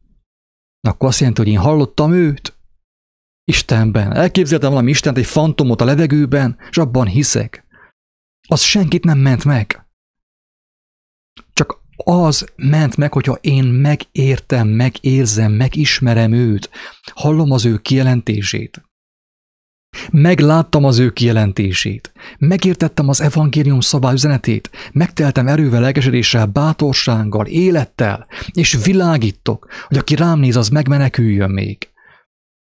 [0.82, 2.57] akkor azt jelenti, hogy én hallottam őt.
[3.43, 4.16] Istenben.
[4.16, 7.66] Elképzeltem valami Istent, egy fantomot a levegőben, és abban hiszek.
[8.47, 9.86] Az senkit nem ment meg.
[11.53, 16.70] Csak az ment meg, hogyha én megértem, megérzem, megismerem őt,
[17.14, 18.88] hallom az ő kijelentését.
[20.11, 29.67] Megláttam az ő kijelentését, megértettem az evangélium szabályüzenetét, megteltem erővel, legesedéssel, bátorsággal, élettel, és világítok,
[29.87, 31.89] hogy aki rám néz, az megmeneküljön még.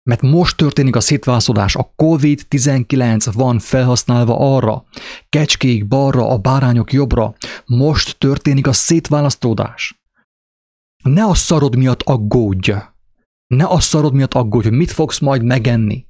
[0.04, 4.86] Mert most történik a szétvászodás, a COVID-19 van felhasználva arra,
[5.30, 10.00] kecskék balra, a bárányok jobbra, most történik a szétválasztódás.
[11.04, 12.72] Ne a szarod miatt aggódj!
[13.48, 16.06] Ne a szarod miatt aggódj, hogy mit fogsz majd megenni.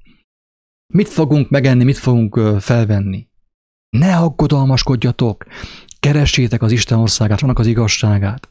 [0.94, 3.28] Mit fogunk megenni, mit fogunk felvenni?
[3.90, 5.46] Ne aggodalmaskodjatok,
[6.00, 8.50] keressétek az Isten országát, annak az igazságát,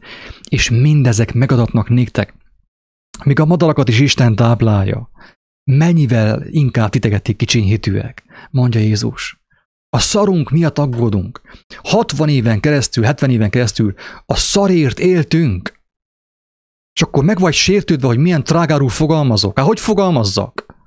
[0.49, 2.35] és mindezek megadatnak néktek,
[3.25, 5.11] míg a madarakat is Isten táplálja.
[5.65, 9.41] Mennyivel inkább titegetik kicsin hitűek, mondja Jézus.
[9.89, 11.41] A szarunk miatt aggódunk.
[11.83, 13.95] 60 éven keresztül, 70 éven keresztül
[14.27, 15.81] a szarért éltünk.
[16.93, 19.59] És akkor meg vagy sértődve, hogy milyen trágárul fogalmazok.
[19.59, 20.78] Hát hogy fogalmazzak?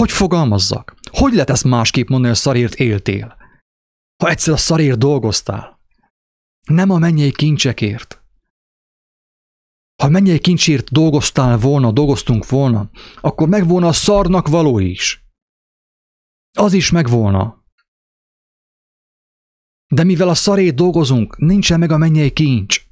[0.00, 0.94] Hogy fogalmazzak?
[1.10, 3.36] Hogy lehet ezt másképp mondani, hogy a szarért éltél?
[4.22, 5.80] Ha egyszer a szarért dolgoztál.
[6.68, 8.22] Nem a mennyei kincsekért.
[10.02, 12.90] Ha mennyei kincsért dolgoztál volna, dolgoztunk volna,
[13.20, 15.24] akkor megvolna a szarnak való is.
[16.58, 17.64] Az is megvolna.
[19.86, 22.82] De mivel a szarét dolgozunk, nincsen meg a mennyei kincs.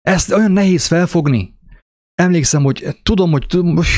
[0.00, 1.59] Ezt olyan nehéz felfogni
[2.20, 3.46] emlékszem, hogy tudom, hogy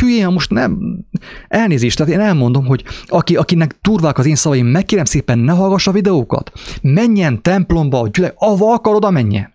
[0.00, 1.04] hülyén, most nem,
[1.48, 5.86] elnézést, tehát én elmondom, hogy aki, akinek turvák az én szavaim, megkérem szépen, ne hallgass
[5.86, 6.52] a videókat,
[6.82, 9.54] menjen templomba, gyűlek, ahova akar, oda menjen.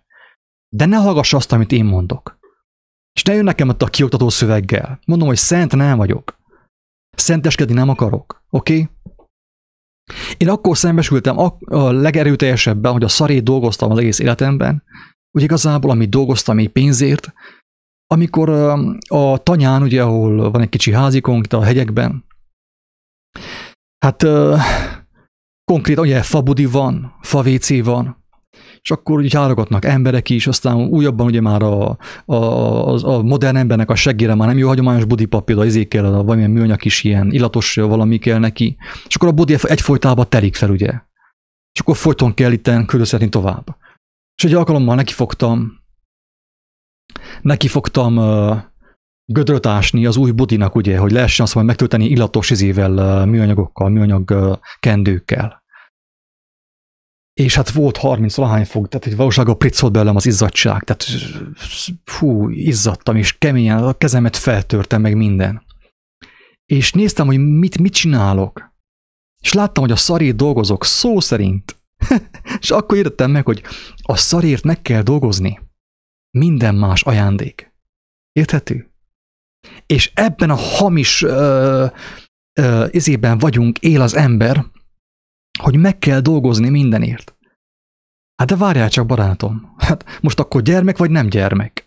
[0.68, 2.38] De ne hallgass azt, amit én mondok.
[3.12, 4.98] És ne jön nekem ott a kioktató szöveggel.
[5.06, 6.36] Mondom, hogy szent nem vagyok.
[7.16, 8.42] Szenteskedni nem akarok.
[8.50, 8.72] Oké?
[8.72, 8.88] Okay?
[10.36, 14.82] Én akkor szembesültem a, a legerőteljesebben, hogy a szarét dolgoztam az egész életemben,
[15.30, 17.32] hogy igazából, amit dolgoztam egy pénzért,
[18.14, 18.48] amikor
[19.08, 22.24] a tanyán, ugye, ahol van egy kicsi házikon, itt a hegyekben,
[23.98, 24.26] hát
[25.64, 28.26] konkrét, ugye fabudi van, favécé van,
[28.80, 33.56] és akkor úgy járogatnak emberek is, aztán újabban ugye már a, a, a, a modern
[33.56, 37.04] embernek a seggére már nem jó hagyományos budi papír, az kell, a valamilyen műanyag is
[37.04, 40.90] ilyen illatos valami kell neki, és akkor a budi egyfolytában telik fel, ugye.
[41.72, 43.76] És akkor folyton kell itten körülszetni tovább.
[44.36, 45.77] És egy alkalommal nekifogtam
[47.42, 48.56] neki fogtam uh,
[49.32, 54.58] gödröt ásni az új budinak, ugye, hogy lehessen azt majd megtölteni illatos izével, műanyagokkal, műanyag
[54.80, 55.62] kendőkkel.
[57.32, 61.04] És hát volt 30 valahány fog, tehát egy valóságban pricolt belőlem az izzadság, tehát
[62.04, 65.62] fú, izzadtam, és keményen a kezemet feltörtem meg minden.
[66.64, 68.76] És néztem, hogy mit, mit csinálok.
[69.42, 71.76] És láttam, hogy a szarért dolgozok, szó szerint.
[72.60, 73.62] és akkor értettem meg, hogy
[74.02, 75.67] a szarért meg kell dolgozni
[76.30, 77.72] minden más ajándék.
[78.32, 78.90] Érthető?
[79.86, 81.86] És ebben a hamis ö,
[82.90, 84.64] izében vagyunk, él az ember,
[85.58, 87.36] hogy meg kell dolgozni mindenért.
[88.34, 89.74] Hát de várjál csak, barátom.
[89.78, 91.86] Hát most akkor gyermek vagy nem gyermek?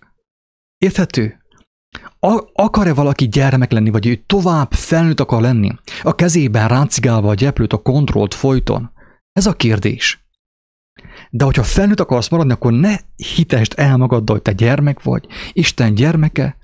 [0.77, 1.41] Érthető?
[2.19, 5.75] A- akar-e valaki gyermek lenni, vagy ő tovább felnőtt akar lenni?
[6.01, 8.91] A kezében ráncigálva a gyeplőt, a kontrollt folyton?
[9.31, 10.25] Ez a kérdés.
[11.33, 12.95] De hogyha felnőtt akarsz maradni, akkor ne
[13.35, 16.57] hitest el magaddal, hogy te gyermek vagy, Isten gyermeke.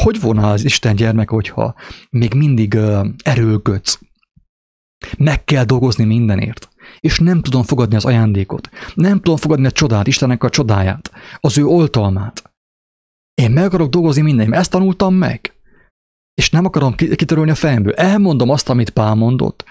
[0.00, 1.74] Hogy volna az Isten gyermeke, hogyha
[2.10, 4.00] még mindig uh, erőlködsz?
[5.18, 6.68] Meg kell dolgozni mindenért.
[7.00, 8.68] és nem tudom fogadni az ajándékot.
[8.94, 11.10] Nem tudom fogadni a csodát, Istennek a csodáját,
[11.40, 12.52] az ő oltalmát.
[13.34, 15.54] Én meg akarok dolgozni mindenim, ezt tanultam meg.
[16.34, 17.94] És nem akarom kitörölni a fejemből.
[17.94, 19.64] Elmondom azt, amit Pál mondott,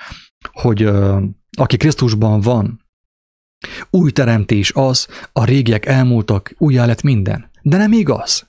[0.52, 1.24] hogy uh,
[1.58, 2.83] aki Krisztusban van,
[3.90, 7.50] új teremtés az, a régiek elmúltak, újjá lett minden.
[7.62, 8.48] De nem igaz.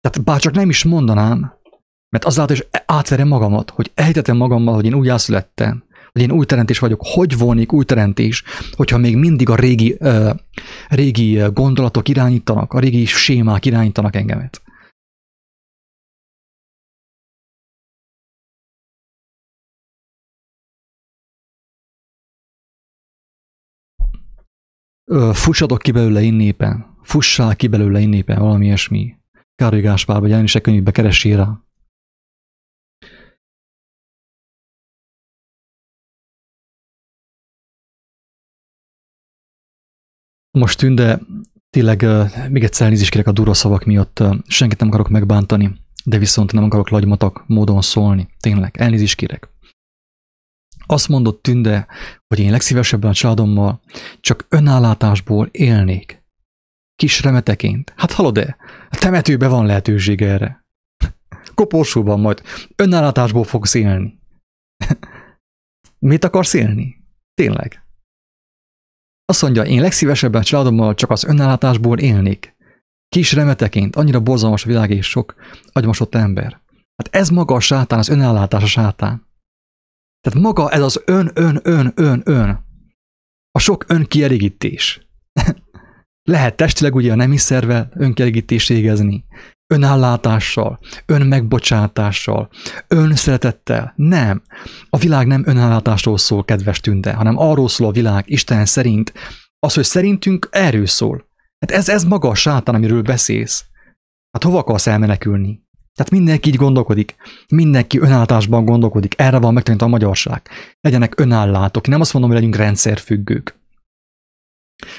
[0.00, 1.52] Tehát bár csak nem is mondanám,
[2.08, 5.82] mert azáltal is átverem magamat, hogy elhitetem magammal, hogy én újjászülettem,
[6.12, 10.30] hogy én új teremtés vagyok, hogy volnék új teremtés, hogyha még mindig a régi, uh,
[10.88, 14.62] régi gondolatok irányítanak, a régi sémák irányítanak engemet.
[25.32, 29.16] Fussatok ki belőle innépen, fussál ki belőle innépen, valami ilyesmi.
[29.54, 31.62] Károly Gáspár, vagy jelenések könyvbe keressél rá.
[40.58, 41.20] Most tűnde,
[41.70, 42.04] tényleg
[42.50, 45.72] még egyszer elnézést kérek a durva szavak miatt, senkit nem akarok megbántani,
[46.04, 48.28] de viszont nem akarok lagymatak módon szólni.
[48.40, 49.48] Tényleg, elnézést kérek.
[50.90, 51.86] Azt mondott Tünde,
[52.26, 53.80] hogy én legszívesebben a családommal
[54.20, 56.22] csak önállátásból élnék.
[56.96, 57.92] Kis remeteként.
[57.96, 58.56] Hát hallod-e?
[58.90, 60.64] A temetőben van lehetőség erre.
[61.54, 62.42] Koporsóban majd
[62.76, 64.18] önállátásból fogsz élni.
[65.98, 67.04] Mit akarsz élni?
[67.34, 67.82] Tényleg.
[69.24, 72.56] Azt mondja, én legszívesebben családommal csak az önállátásból élnék.
[73.08, 75.34] Kis remeteként, annyira borzalmas a világ és sok
[75.72, 76.60] agymosott ember.
[76.96, 79.27] Hát ez maga a sátán, az önállátás a sátán.
[80.20, 82.66] Tehát maga ez az ön, ön, ön, ön, ön.
[83.50, 85.06] A sok önkielégítés.
[86.30, 89.24] Lehet testileg ugye a nemi szervel önkielégítés végezni,
[89.74, 92.48] önállátással, önmegbocsátással,
[92.88, 93.92] önszeretettel.
[93.96, 94.42] Nem.
[94.90, 99.12] A világ nem önállátásról szól, kedves tünde, hanem arról szól a világ Isten szerint.
[99.58, 101.26] Az, hogy szerintünk erről szól.
[101.58, 103.64] Hát ez, ez maga a sátán, amiről beszélsz.
[104.30, 105.66] Hát hova akarsz elmenekülni?
[105.98, 107.16] Tehát mindenki így gondolkodik,
[107.48, 110.48] mindenki önállátásban gondolkodik, erre van megtanítva a magyarság.
[110.80, 113.58] Legyenek önállátók, nem azt mondom, hogy legyünk rendszerfüggők.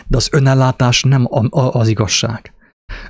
[0.07, 2.53] De az önellátás nem a, a, az igazság.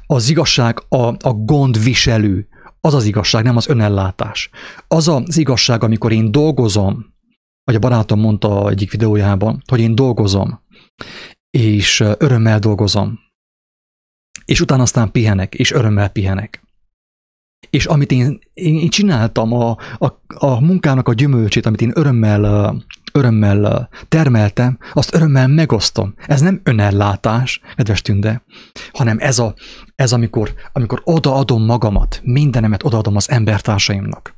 [0.06, 2.48] Az igazság a, a gondviselő,
[2.82, 4.50] az az igazság, nem az önellátás.
[4.88, 7.14] Az az igazság, amikor én dolgozom,
[7.64, 10.62] vagy a barátom mondta egyik videójában, hogy én dolgozom,
[11.50, 13.20] és örömmel dolgozom,
[14.46, 16.68] és utána aztán pihenek, és örömmel pihenek.
[17.70, 22.76] És amit én, én csináltam, a, a, a munkának a gyümölcsét, amit én örömmel,
[23.14, 26.14] örömmel termeltem, azt örömmel megosztom.
[26.28, 28.44] Ez nem önellátás, kedves tünde,
[28.94, 29.54] hanem ez, a,
[29.96, 34.38] ez amikor, amikor odaadom magamat, mindenemet odaadom az embertársaimnak.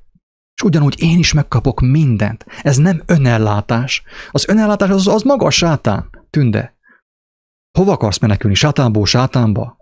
[0.55, 2.45] És ugyanúgy én is megkapok mindent.
[2.61, 4.03] Ez nem önellátás.
[4.31, 6.75] Az önellátás az, az maga a sátán, tünde.
[7.77, 8.55] Hova akarsz menekülni?
[8.55, 9.77] Sátánból sátánba?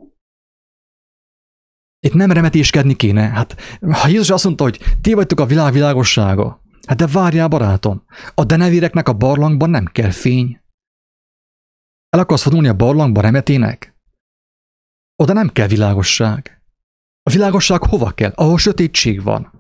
[2.00, 3.30] Itt nem remetéskedni kéne.
[3.30, 8.04] Hát, ha Jézus azt mondta, hogy ti vagytok a világ világossága, hát de várjál, barátom,
[8.36, 10.62] a denevéreknek a barlangban nem kell fény.
[12.10, 13.96] El akarsz fordulni a barlangba remetének?
[15.16, 16.62] Oda nem kell világosság.
[17.24, 18.32] A világosság hova kell?
[18.36, 19.52] Ahol sötétség van.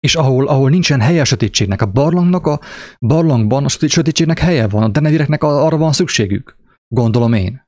[0.00, 2.60] És ahol, ahol nincsen helye a sötétségnek, a barlangnak a
[3.00, 6.56] barlangban a sötétségnek helye van, a denevéreknek arra van szükségük.
[6.88, 7.67] Gondolom én.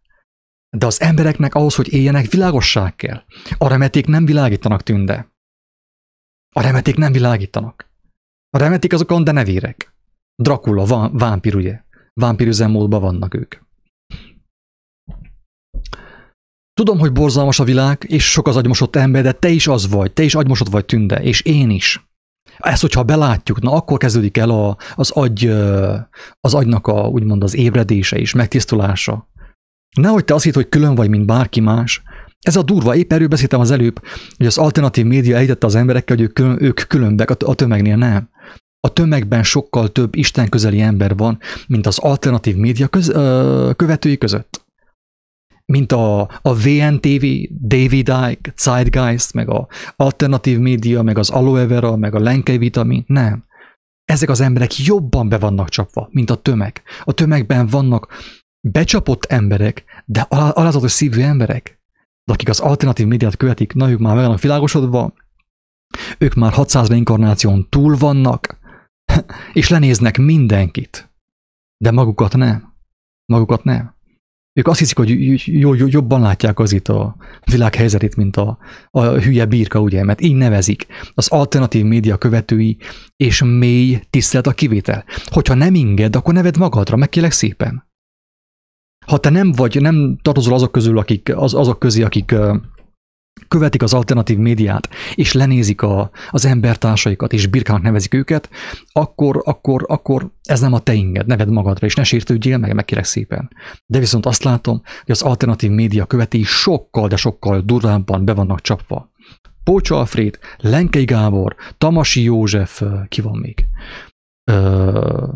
[0.77, 3.23] De az embereknek ahhoz, hogy éljenek, világosság kell.
[3.59, 5.29] A remeték nem világítanak tünde.
[6.55, 7.89] A remeték nem világítanak.
[8.51, 9.95] A remeték azok a nevérek.
[10.43, 11.81] Dracula, vá- vámpír, ugye?
[12.21, 13.55] Vámpír vannak ők.
[16.73, 20.12] Tudom, hogy borzalmas a világ, és sok az agymosott ember, de te is az vagy,
[20.12, 22.09] te is agymosott vagy tünde, és én is.
[22.59, 25.47] Ezt, hogyha belátjuk, na akkor kezdődik el a, az, agy,
[26.41, 29.29] az agynak a, úgymond az ébredése is, megtisztulása.
[29.97, 32.03] Nehogy te azt hitt, hogy külön vagy, mint bárki más.
[32.41, 34.03] Ez a durva, épp erről beszéltem az előbb,
[34.36, 38.28] hogy az alternatív média egyetette az emberekkel, hogy ők, külön, ők különbek, a tömegnél nem.
[38.80, 44.18] A tömegben sokkal több Isten közeli ember van, mint az alternatív média köz, ö, követői
[44.18, 44.64] között.
[45.64, 47.24] Mint a, a VNTV,
[47.61, 53.05] David Icke, Zeitgeist, meg a alternatív média, meg az aloe vera, meg a lenkei vitamin.
[53.07, 53.45] Nem.
[54.05, 56.82] Ezek az emberek jobban be vannak csapva, mint a tömeg.
[57.05, 58.09] A tömegben vannak
[58.61, 61.81] becsapott emberek, de alázatos szívű emberek,
[62.25, 65.13] de akik az alternatív médiát követik, na ők már meg vannak világosodva,
[66.19, 68.59] ők már 600 reinkarnáción túl vannak,
[69.53, 71.11] és lenéznek mindenkit,
[71.77, 72.69] de magukat nem.
[73.33, 73.95] Magukat nem.
[74.53, 78.59] ők azt hiszik, hogy jobban látják az itt a világ helyzetét, mint a,
[78.91, 82.77] a hülye birka, ugye, mert így nevezik az alternatív média követői,
[83.17, 85.05] és mély tisztelt a kivétel.
[85.25, 87.89] Hogyha nem inged, akkor neved magadra, megkélek szépen.
[89.07, 92.35] Ha te nem vagy, nem tartozol azok közül, akik, az, azok közé, akik
[93.49, 98.51] követik az alternatív médiát, és lenézik a, az embertársaikat, és birkának nevezik őket,
[98.93, 103.05] akkor, akkor, akkor ez nem a te inged, neved magadra, és ne sértődjél meg, megkérek
[103.05, 103.51] szépen.
[103.87, 108.61] De viszont azt látom, hogy az alternatív média követői sokkal, de sokkal durvábban be vannak
[108.61, 109.11] csapva.
[109.65, 113.65] Pócs Alfred, Lenkei Gábor, Tamasi József, ki van még?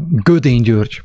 [0.08, 1.02] Gödény György,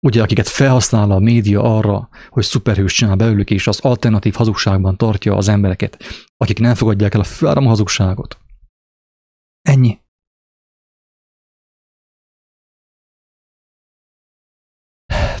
[0.00, 5.36] ugye akiket felhasznál a média arra, hogy szuperhős csinál belőlük, és az alternatív hazugságban tartja
[5.36, 6.04] az embereket,
[6.36, 8.38] akik nem fogadják el a főáram hazugságot.
[9.62, 9.98] Ennyi.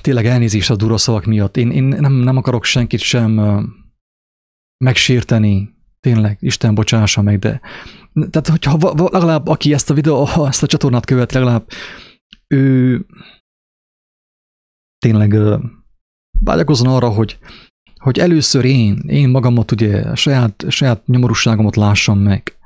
[0.00, 1.56] Tényleg elnézést a dura szavak miatt.
[1.56, 3.40] Én, én nem, nem akarok senkit sem
[4.84, 7.60] megsérteni, tényleg, Isten bocsássa meg, de
[8.30, 11.68] tehát, hogyha legalább aki ezt a videó, ezt a csatornát követ, legalább
[12.46, 13.06] ő
[15.06, 15.60] tényleg
[16.40, 17.38] vágyakozzon arra, hogy,
[17.96, 22.56] hogy először én, én magamat ugye, saját, saját nyomorúságomat lássam meg.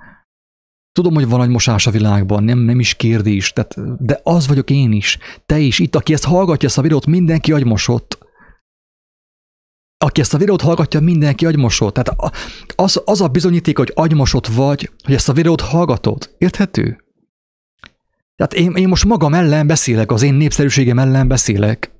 [0.93, 4.71] Tudom, hogy van egy mosás a világban, nem, nem is kérdés, tehát, de az vagyok
[4.71, 8.19] én is, te is, itt, aki ezt hallgatja, ezt a videót, mindenki agymosott.
[10.05, 11.95] Aki ezt a videót hallgatja, mindenki agymosott.
[11.95, 12.35] Tehát
[12.77, 16.35] az, az a bizonyíték, hogy agymosott vagy, hogy ezt a videót hallgatod.
[16.39, 17.05] Érthető?
[18.37, 21.99] Tehát én, én most magam ellen beszélek, az én népszerűségem ellen beszélek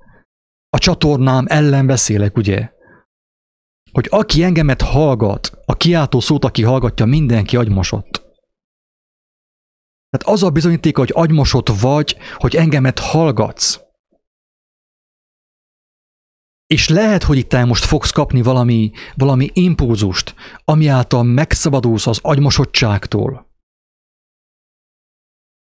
[0.71, 2.71] a csatornám ellen beszélek, ugye?
[3.93, 8.29] Hogy aki engemet hallgat, a kiáltó szót, aki hallgatja, mindenki agymosott.
[10.11, 13.81] Tehát az a bizonyíték, hogy agymosott vagy, hogy engemet hallgatsz.
[16.67, 23.49] És lehet, hogy itt most fogsz kapni valami, valami impulzust, ami által megszabadulsz az agymosottságtól.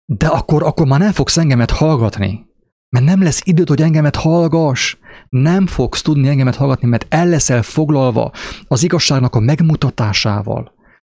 [0.05, 2.50] De akkor, akkor már nem fogsz engemet hallgatni.
[2.95, 4.97] Mert nem lesz időd, hogy engemet hallgass.
[5.29, 8.31] Nem fogsz tudni engemet hallgatni, mert el leszel foglalva
[8.67, 10.73] az igazságnak a megmutatásával.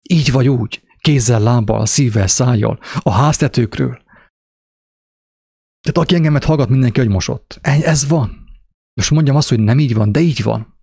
[0.08, 4.04] Így vagy úgy, kézzel, lábbal, szívvel, szájjal, a háztetőkről.
[5.80, 7.58] Tehát aki engemet hallgat, mindenki, hogy mosott.
[7.62, 8.44] Ez van.
[8.94, 10.74] Most mondjam azt, hogy nem így van, de így van.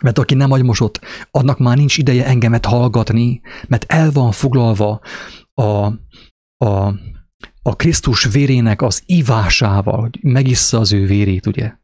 [0.00, 5.00] Mert aki nem agymosott, annak már nincs ideje engemet hallgatni, mert el van foglalva
[5.54, 5.86] a,
[6.64, 6.94] a
[7.62, 11.78] a Krisztus vérének az ivásával, hogy megissza az ő vérét, ugye?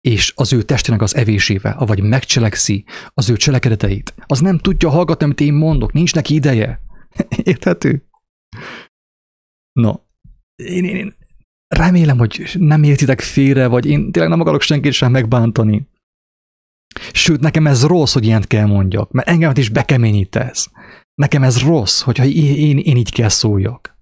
[0.00, 2.84] És az ő testének az evésével, vagy megcselekszi
[3.14, 6.80] az ő cselekedeteit, az nem tudja hallgatni, amit én mondok, nincs neki ideje.
[7.42, 8.08] Érthető?
[9.72, 9.94] No,
[10.54, 11.14] én, én, én
[11.74, 15.88] remélem, hogy nem értitek félre, vagy én tényleg nem akarok senkit sem megbántani.
[17.12, 20.66] Sőt, nekem ez rossz, hogy ilyent kell mondjak, mert engemet is bekeményít ez.
[21.14, 23.97] Nekem ez rossz, hogyha én, én, én így kell szóljak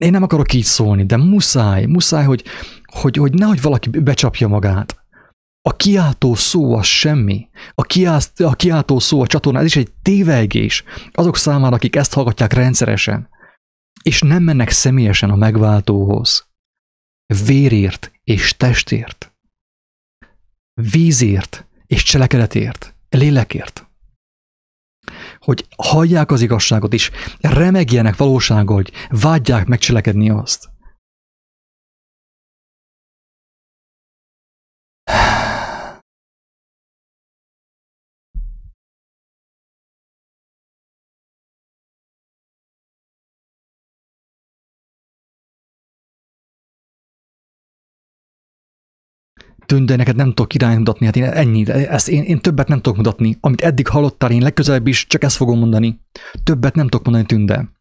[0.00, 2.44] én nem akarok így szólni, de muszáj, muszáj, hogy,
[2.84, 4.98] hogy, hogy nehogy valaki becsapja magát.
[5.62, 7.48] A kiáltó szó az semmi.
[7.74, 12.14] A, kiált, a kiáltó szó a csatornán, ez is egy tévegés azok számára, akik ezt
[12.14, 13.28] hallgatják rendszeresen,
[14.02, 16.48] és nem mennek személyesen a megváltóhoz.
[17.44, 19.32] Vérért és testért.
[20.90, 22.94] Vízért és cselekedetért.
[23.08, 23.89] Lélekért
[25.40, 30.68] hogy hallják az igazságot is, remegjenek valósággal, hogy vágyják megcselekedni azt.
[49.70, 52.96] Tünde, neked nem tudok irányt mutatni, hát én ennyi, ezt én, én többet nem tudok
[52.96, 53.36] mutatni.
[53.40, 56.00] Amit eddig hallottál, én legközelebb is csak ezt fogom mondani.
[56.42, 57.72] Többet nem tudok mondani, Tünde.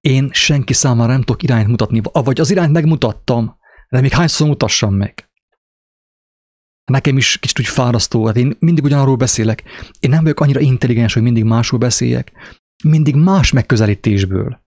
[0.00, 3.56] Én senki számára nem tudok irányt mutatni, vagy az irányt megmutattam,
[3.88, 5.30] de még hányszor mutassam meg.
[6.84, 9.62] Nekem is kicsit úgy fárasztó, hát én mindig ugyanarról beszélek.
[10.00, 12.32] Én nem vagyok annyira intelligens, hogy mindig másról beszéljek.
[12.84, 14.60] Mindig más megközelítésből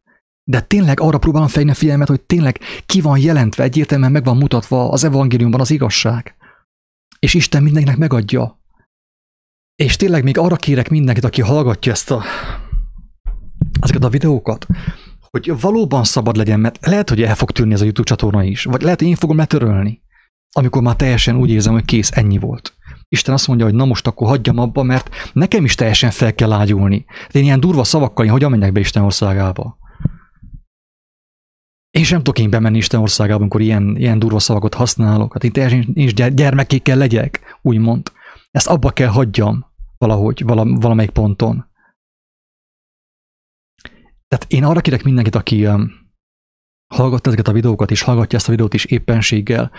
[0.50, 4.38] de tényleg arra próbálom fejni a figyelmet, hogy tényleg ki van jelentve, egyértelműen meg van
[4.38, 6.36] mutatva az evangéliumban az igazság.
[7.20, 8.60] És Isten mindenkinek megadja.
[9.76, 12.24] És tényleg még arra kérek mindenkit, aki hallgatja ezt a,
[13.82, 14.66] ezeket a videókat,
[15.30, 18.64] hogy valóban szabad legyen, mert lehet, hogy el fog tűnni ez a YouTube csatorna is,
[18.64, 20.02] vagy lehet, hogy én fogom letörölni,
[20.56, 22.74] amikor már teljesen úgy érzem, hogy kész, ennyi volt.
[23.08, 26.52] Isten azt mondja, hogy na most akkor hagyjam abba, mert nekem is teljesen fel kell
[26.52, 27.06] ágyulni.
[27.32, 29.78] De én ilyen durva szavakkal, én hogyan menjek be Isten országába?
[31.92, 35.34] Én sem tudok én bemenni Isten országában, amikor ilyen, ilyen durva szavakat használok.
[35.34, 38.12] Hát én teljesen is gyermekékkel legyek, úgymond.
[38.52, 39.66] Ezt abba kell hagyjam
[39.98, 41.68] valahogy, vala, valamelyik ponton.
[44.28, 45.92] Tehát én arra kérek mindenkit, aki um,
[46.94, 49.72] hallgatta ezeket a videókat, és hallgatja ezt a videót is éppenséggel,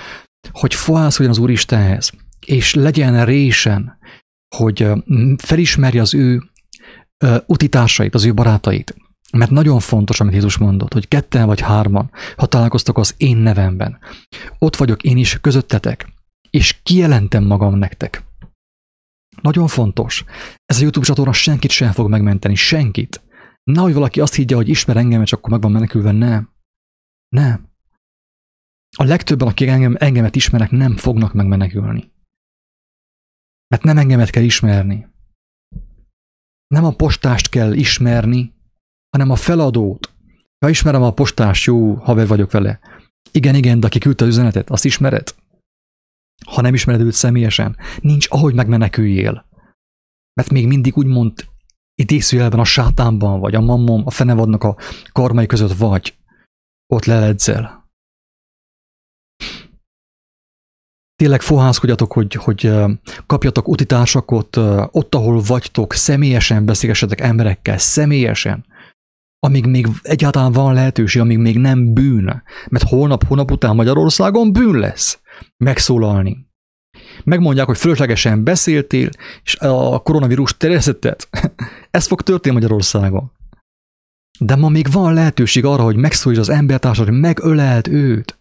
[0.50, 2.12] hogy fohászkodjon az Úristenhez,
[2.46, 3.98] és legyen résen,
[4.56, 6.50] hogy um, felismerje az ő
[7.24, 8.94] uh, utitársait, az ő barátait.
[9.32, 13.98] Mert nagyon fontos, amit Jézus mondott, hogy ketten vagy hárman, ha találkoztok az én nevemben,
[14.58, 16.12] ott vagyok én is közöttetek,
[16.50, 18.24] és kijelentem magam nektek.
[19.42, 20.24] Nagyon fontos.
[20.66, 23.22] Ez a YouTube csatorna senkit sem fog megmenteni, senkit.
[23.62, 26.12] Nehogy valaki azt higgye, hogy ismer engem, és akkor meg van menekülve.
[26.12, 26.50] Nem.
[27.28, 27.68] Nem.
[28.96, 32.12] A legtöbben, akik engem, engemet ismernek, nem fognak megmenekülni.
[33.68, 35.08] Mert nem engemet kell ismerni.
[36.66, 38.54] Nem a postást kell ismerni,
[39.10, 40.12] hanem a feladót.
[40.58, 42.80] Ha ismerem a postást, jó haver vagyok vele.
[43.32, 45.34] Igen, igen, de aki küldte az üzenetet, azt ismered?
[46.46, 49.48] Ha nem ismered őt személyesen, nincs ahogy megmeneküljél.
[50.34, 51.48] Mert még mindig úgymond
[51.94, 54.76] idézőjelben a sátánban vagy, a mammom, a fenevadnak a
[55.12, 56.16] karmai között vagy.
[56.86, 57.88] Ott leledzel.
[61.16, 62.72] Tényleg fohászkodjatok, hogy, hogy
[63.26, 64.56] kapjatok utitársakot
[64.90, 68.64] ott, ahol vagytok, személyesen beszélgessetek emberekkel, személyesen
[69.40, 72.42] amíg még egyáltalán van lehetőség, amíg még nem bűn.
[72.68, 75.20] Mert holnap, hónap után Magyarországon bűn lesz
[75.56, 76.48] megszólalni.
[77.24, 79.08] Megmondják, hogy fölöslegesen beszéltél,
[79.44, 81.28] és a koronavírus terjesztetted.
[81.90, 83.32] Ez fog történni Magyarországon.
[84.38, 88.38] De ma még van lehetőség arra, hogy megszólj az embertársad, hogy megölelt őt.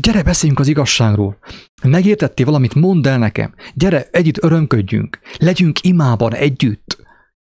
[0.00, 1.38] Gyere, beszéljünk az igazságról.
[1.82, 3.54] Megértettél valamit, mondd el nekem.
[3.74, 5.18] Gyere, együtt örömködjünk.
[5.38, 6.96] Legyünk imában együtt.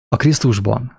[0.08, 0.95] A Krisztusban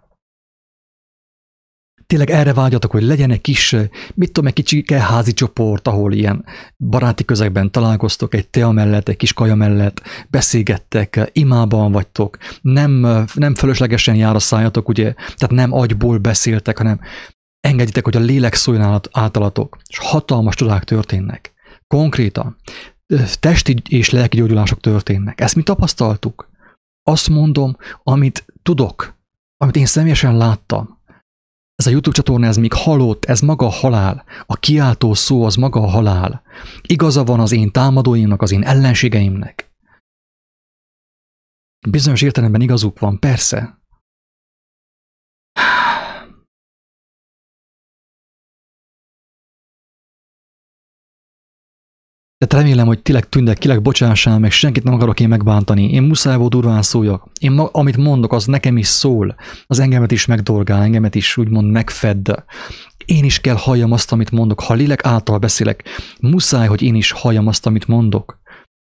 [2.07, 3.75] tényleg erre vágyatok, hogy legyen egy kis,
[4.13, 6.45] mit tudom, egy kicsi házi csoport, ahol ilyen
[6.77, 12.91] baráti közegben találkoztok, egy tea mellett, egy kis kaja mellett, beszélgettek, imában vagytok, nem,
[13.33, 16.99] nem fölöslegesen jár a szájatok, ugye, tehát nem agyból beszéltek, hanem
[17.59, 21.53] engedjitek, hogy a lélek szóljon általatok, és hatalmas csodák történnek.
[21.87, 22.57] Konkrétan,
[23.39, 25.41] testi és lelki gyógyulások történnek.
[25.41, 26.49] Ezt mi tapasztaltuk.
[27.03, 29.15] Azt mondom, amit tudok,
[29.57, 30.96] amit én személyesen láttam,
[31.77, 34.23] ez a YouTube csatorna, ez még halott, ez maga a halál.
[34.45, 36.41] A kiáltó szó az maga a halál.
[36.81, 39.71] Igaza van az én támadóimnak, az én ellenségeimnek.
[41.89, 43.76] Bizonyos értelemben igazuk van, persze.
[52.37, 55.91] Tehát remélem, hogy tényleg tündek, kileg bocsássál meg, senkit nem akarok én megbántani.
[55.91, 57.27] Én muszáj volt durván szóljak.
[57.39, 59.35] Én ma, amit mondok, az nekem is szól.
[59.67, 62.33] Az engemet is megdolgál, engemet is úgymond megfed.
[63.05, 64.59] Én is kell halljam azt, amit mondok.
[64.59, 65.83] Ha lélek által beszélek,
[66.21, 68.39] muszáj, hogy én is halljam azt, amit mondok.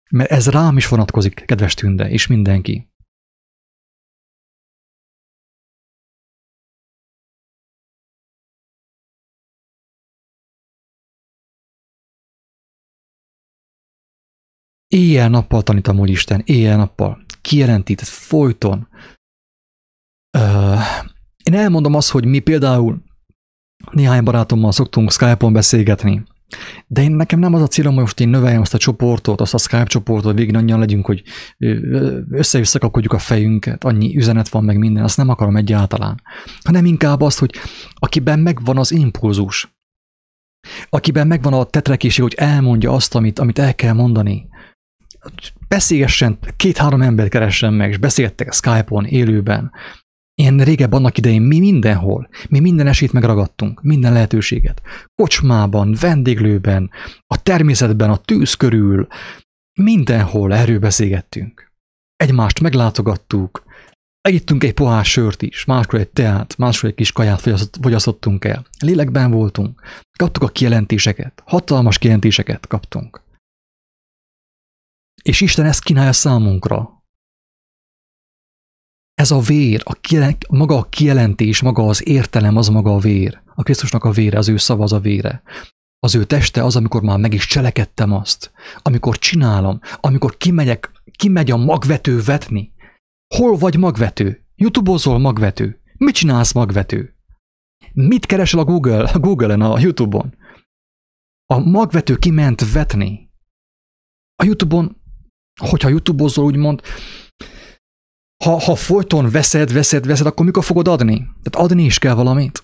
[0.09, 2.88] Mert ez rám is vonatkozik, kedves tünde, és mindenki.
[14.89, 17.25] Éjjel-nappal tanítom, Isten, éjjel-nappal.
[17.41, 18.87] Kijelenti, tehát folyton.
[21.43, 23.03] Én elmondom azt, hogy mi például
[23.91, 26.23] néhány barátommal szoktunk Skype-on beszélgetni,
[26.87, 29.53] de én nekem nem az a célom, hogy most én növeljem azt a csoportot, azt
[29.53, 31.23] a Skype csoportot, végig annyian legyünk, hogy
[32.29, 32.61] össze
[33.07, 36.21] a fejünket, annyi üzenet van meg minden, azt nem akarom egyáltalán.
[36.63, 37.53] Hanem inkább azt, hogy
[37.93, 39.77] akiben megvan az impulzus,
[40.89, 44.47] akiben megvan a tetrekési, hogy elmondja azt, amit, amit el kell mondani,
[45.67, 49.71] beszélgessen, két-három ember keressen meg, és beszélgettek Skype-on, élőben.
[50.33, 54.81] Én régebb annak idején mi mindenhol, mi minden esélyt megragadtunk, minden lehetőséget.
[55.15, 56.89] Kocsmában, vendéglőben,
[57.27, 59.07] a természetben, a tűz körül,
[59.79, 61.71] mindenhol erről beszélgettünk.
[62.15, 63.67] Egymást meglátogattuk,
[64.21, 67.41] Együttünk egy pohár sört is, máskor egy teát, máskor egy kis kaját
[67.81, 68.65] fogyasztottunk el.
[68.79, 69.81] Lélekben voltunk.
[70.17, 73.21] Kaptuk a kijelentéseket, hatalmas kijelentéseket kaptunk.
[75.21, 77.03] És Isten ezt kínálja számunkra.
[79.13, 83.41] Ez a vér, a kielen, maga a kijelentés, maga az értelem, az maga a vér.
[83.55, 85.41] A Krisztusnak a vére, az ő szava az a vére.
[85.99, 88.51] Az ő teste az, amikor már meg is cselekedtem azt.
[88.81, 92.73] Amikor csinálom, amikor kimegyek, kimegy a magvető vetni.
[93.35, 94.45] Hol vagy magvető?
[94.55, 95.81] Youtube-ozol magvető.
[95.97, 97.15] Mit csinálsz magvető?
[97.93, 100.35] Mit keresel a Google, a Google-en, a Youtube-on?
[101.45, 103.29] A magvető kiment vetni.
[104.35, 104.98] A Youtube-on
[105.67, 106.81] hogyha YouTube-ozol, úgymond,
[108.43, 111.17] ha, ha folyton veszed, veszed, veszed, akkor mikor fogod adni?
[111.17, 112.63] Tehát adni is kell valamit.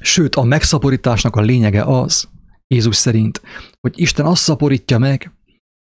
[0.00, 2.28] Sőt, a megszaporításnak a lényege az,
[2.66, 3.42] Jézus szerint,
[3.80, 5.32] hogy Isten azt szaporítja meg,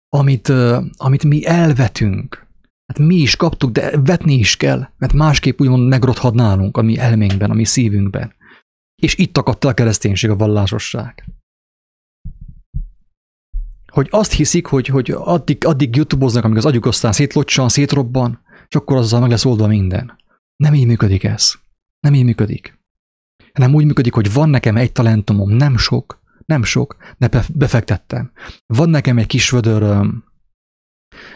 [0.10, 0.50] amit,
[0.98, 2.48] amit mi elvetünk.
[2.86, 6.98] Hát mi is kaptuk, de vetni is kell, mert másképp úgymond megrothat nálunk, a mi
[6.98, 8.34] elménkben, a mi szívünkben.
[9.02, 11.26] És itt akadt a kereszténység, a vallásosság.
[13.92, 18.76] Hogy azt hiszik, hogy, hogy addig, addig youtuboznak, amíg az agyuk aztán szétlocsan, szétrobban, és
[18.76, 20.18] akkor azzal meg lesz oldva minden.
[20.56, 21.54] Nem így működik ez.
[22.00, 22.80] Nem így működik.
[23.54, 28.32] Nem úgy működik, hogy van nekem egy talentumom, nem sok, nem sok, de befektettem.
[28.66, 30.08] Van nekem egy kis vödör ö,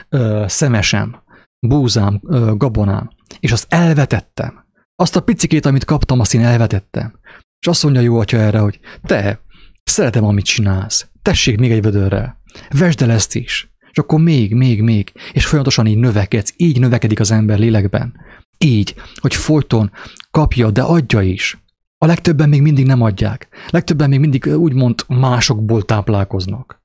[0.10, 1.24] ö, szemesem,
[1.60, 3.10] búzám, ö, gabonám,
[3.40, 4.66] és azt elvetettem.
[4.96, 7.20] Azt a picikét, amit kaptam, azt én elvetettem.
[7.60, 9.40] És azt mondja jó atya erre, hogy te,
[9.84, 11.10] szeretem, amit csinálsz.
[11.22, 12.44] Tessék még egy vödörrel.
[12.70, 13.70] Vesd el ezt is.
[13.92, 15.12] És akkor még, még, még.
[15.34, 16.54] És folyamatosan így növekedsz.
[16.58, 18.20] Így növekedik az ember lélekben.
[18.58, 19.92] Így, hogy folyton
[20.32, 21.58] kapja, de adja is.
[21.98, 23.48] A legtöbben még mindig nem adják.
[23.70, 26.84] Legtöbben még mindig úgymond másokból táplálkoznak.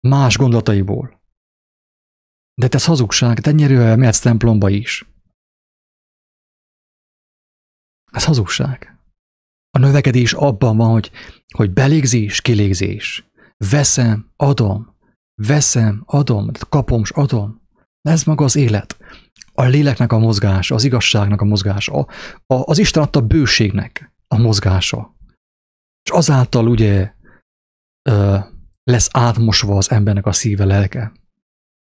[0.00, 1.20] Más gondolataiból.
[2.54, 5.08] De ez hazugság, te nyerővel mehetsz templomba is.
[8.12, 8.98] Ez hazugság.
[9.70, 11.10] A növekedés abban van, hogy,
[11.54, 13.26] hogy belégzés, kilégzés.
[13.56, 14.94] Veszem, adom.
[15.42, 16.50] Veszem, adom.
[16.68, 17.64] Kapom, és adom.
[18.02, 18.96] Ez maga az élet
[19.58, 21.92] a léleknek a mozgása, az igazságnak a mozgása,
[22.46, 25.16] a, az Isten adta bőségnek a mozgása.
[26.02, 27.12] És azáltal ugye
[28.08, 28.38] ö,
[28.84, 31.12] lesz átmosva az embernek a szíve, lelke.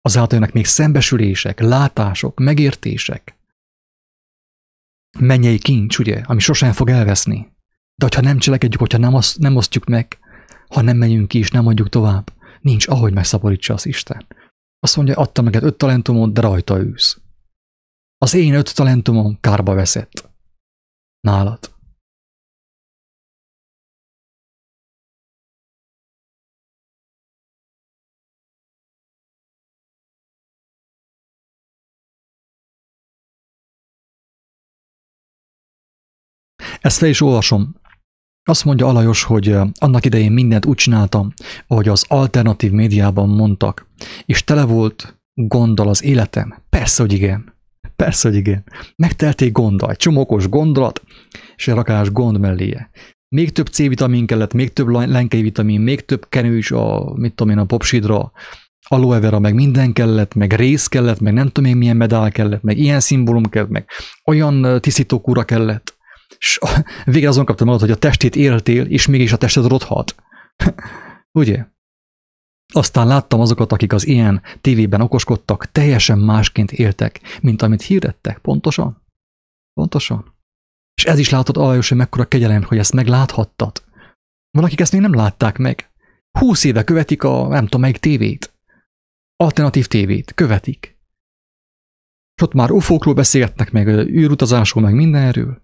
[0.02, 3.38] Azáltal jönnek még szembesülések, látások, megértések.
[5.20, 7.56] Mennyei kincs, ugye, ami sosem fog elveszni.
[7.96, 10.20] De ha nem cselekedjük, hogyha nem, oszt, nem osztjuk meg,
[10.70, 14.26] ha nem megyünk ki és nem adjuk tovább, nincs ahogy megszaporítsa az Isten.
[14.80, 17.22] Azt mondja, adta neked öt talentumot, de rajta űsz.
[18.18, 20.30] Az én öt talentumom kárba veszett.
[21.20, 21.76] Nálad.
[36.82, 37.76] Ezt fel is olvasom.
[38.50, 41.34] Azt mondja Alajos, hogy annak idején mindent úgy csináltam,
[41.68, 43.88] ahogy az alternatív médiában mondtak,
[44.26, 46.56] és tele volt gondol az életem.
[46.70, 47.54] Persze, hogy igen.
[47.96, 48.64] Persze, hogy igen.
[48.96, 51.02] Megtelték gondol, egy csomókos gondolat,
[51.56, 52.90] és egy rakás gond melléje.
[53.36, 57.60] Még több C-vitamin kellett, még több lenkei vitamin, még több kenős a, mit tudom én,
[57.60, 58.32] a popsidra,
[58.88, 62.62] aloe vera, meg minden kellett, meg rész kellett, meg nem tudom én milyen medál kellett,
[62.62, 63.90] meg ilyen szimbólum kellett, meg
[64.26, 65.97] olyan tisztítókúra kellett.
[66.38, 66.60] És
[67.06, 70.16] végre azon kaptam hogy a testét éltél, és mégis a tested rothat.
[71.40, 71.66] Ugye?
[72.74, 78.38] Aztán láttam azokat, akik az ilyen tévében okoskodtak, teljesen másként éltek, mint amit hirdettek.
[78.38, 79.06] Pontosan?
[79.74, 80.36] Pontosan.
[80.94, 83.84] És ez is látod alajos, hogy mekkora kegyelem, hogy ezt megláthattad.
[84.52, 85.92] Valakik ezt még nem látták meg.
[86.40, 88.54] Húsz éve követik a nem tudom melyik tévét.
[89.36, 90.34] Alternatív tévét.
[90.34, 90.98] Követik.
[92.36, 95.62] És ott már ufókról beszélgetnek, meg űrutazásról, meg mindenről.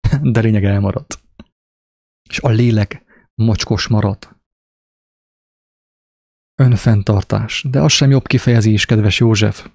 [0.32, 1.20] De lényeg elmaradt.
[2.28, 3.04] És a lélek
[3.34, 4.36] mocskos maradt.
[6.54, 7.64] Önfenntartás.
[7.70, 9.70] De az sem jobb kifejezés, kedves József.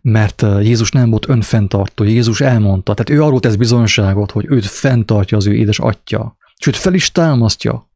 [0.00, 5.36] Mert Jézus nem volt önfenntartó, Jézus elmondta, tehát ő arról tesz bizonyságot, hogy őt fenntartja
[5.36, 7.90] az ő édes atya, sőt fel is támasztja,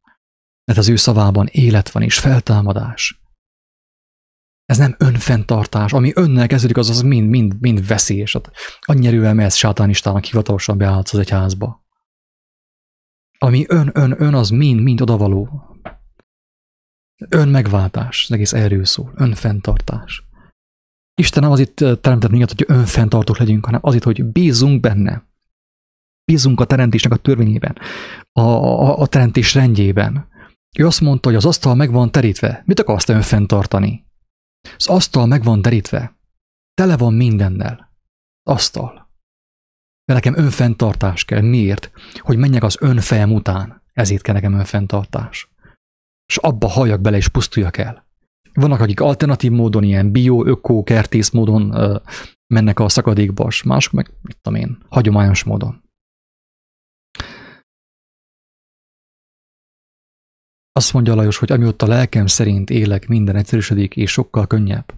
[0.65, 3.21] mert az ő szavában élet van és feltámadás.
[4.69, 8.33] Ez nem önfenntartás, ami önnel kezdődik, az az mind, mind, mind veszélyes.
[8.33, 8.51] Hát
[8.81, 11.85] annyi erővel mehetsz sátánistának hivatalosan beállsz az egyházba.
[13.39, 15.63] Ami ön, ön, ön, az mind, mind odavaló.
[17.29, 20.27] Önmegváltás, az egész erről szól, önfenntartás.
[21.15, 25.27] Isten nem az itt teremtett minket, hogy önfenntartók legyünk, hanem az itt, hogy bízunk benne.
[26.25, 27.79] Bízunk a teremtésnek a törvényében,
[28.33, 30.29] a, a, a teremtés rendjében.
[30.79, 32.63] Ő azt mondta, hogy az asztal meg van terítve.
[32.67, 34.07] Mit akarsz te önfenntartani?
[34.77, 36.17] Az asztal meg van terítve.
[36.75, 37.93] Tele van mindennel.
[38.43, 38.93] Asztal.
[40.05, 41.41] Mert nekem önfenntartás kell.
[41.41, 41.91] Miért?
[42.15, 43.83] Hogy menjek az önfejem után.
[43.93, 45.49] Ezért kell nekem önfenntartás
[46.29, 48.07] és abba halljak bele, és pusztuljak el.
[48.53, 51.97] Vannak, akik alternatív módon, ilyen bio, öko, kertész módon ö,
[52.55, 55.83] mennek a szakadékba, és mások meg, mit tudom én, hagyományos módon.
[60.79, 64.95] Azt mondja Lajos, hogy amióta lelkem szerint élek, minden egyszerűsödik, és sokkal könnyebb.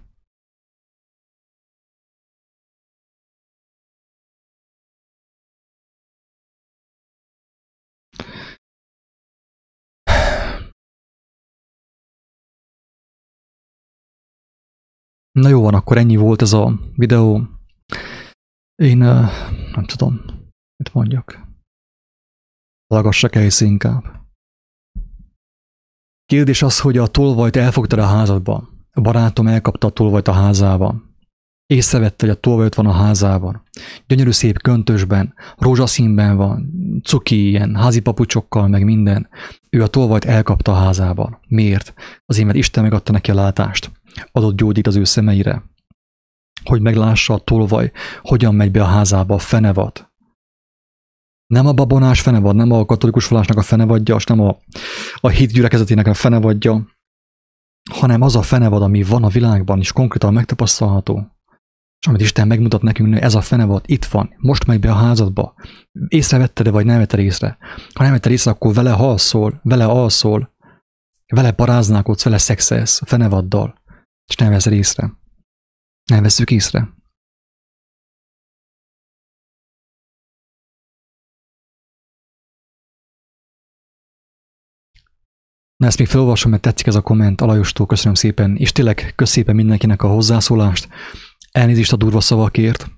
[15.31, 17.47] Na jó van, akkor ennyi volt ez a videó.
[18.75, 20.21] Én nem tudom,
[20.75, 21.39] mit mondjak.
[22.87, 24.20] Lagassa kész inkább.
[26.31, 28.87] Kérdés az, hogy a tolvajt elfogtad a házadban.
[28.91, 31.15] A barátom elkapta a tolvajt a házában.
[31.65, 33.63] Észrevette, hogy a tolvaj van a házában.
[34.07, 36.71] Gyönyörű szép köntösben, rózsaszínben van,
[37.03, 39.29] cuki ilyen házi papucsokkal, meg minden.
[39.69, 41.39] Ő a tolvajt elkapta a házában.
[41.47, 41.93] Miért?
[42.25, 43.91] Azért, mert Isten megadta neki a látást.
[44.31, 45.63] Adott gyógyít az ő szemeire.
[46.63, 47.91] Hogy meglássa a tolvaj,
[48.21, 50.10] hogyan megy be a házába a fenevad.
[51.51, 54.57] Nem a babonás fenevad, nem a katolikus vallásnak a fenevadja, és nem a,
[55.15, 56.87] a hit gyülekezetének a fenevadja,
[57.91, 61.27] hanem az a fenevad, ami van a világban, és konkrétan megtapasztalható.
[61.99, 64.91] És amit Isten megmutat nekünk, hogy ez a fene volt, itt van, most megy be
[64.91, 65.53] a házadba.
[66.07, 67.57] Észrevetted vagy nem vetted észre?
[67.93, 70.53] Ha nem vetted észre, akkor vele halszol, vele alszol,
[71.27, 73.81] vele paráználkodsz, vele szexelsz fenevaddal,
[74.27, 75.13] és nem veszed észre.
[76.05, 76.89] Nem veszük észre.
[85.81, 89.25] Na ezt még felolvasom, mert tetszik ez a komment Alajostól, köszönöm szépen, és tényleg köszönöm
[89.25, 90.87] szépen mindenkinek a hozzászólást.
[91.51, 92.91] Elnézést a durva szavakért.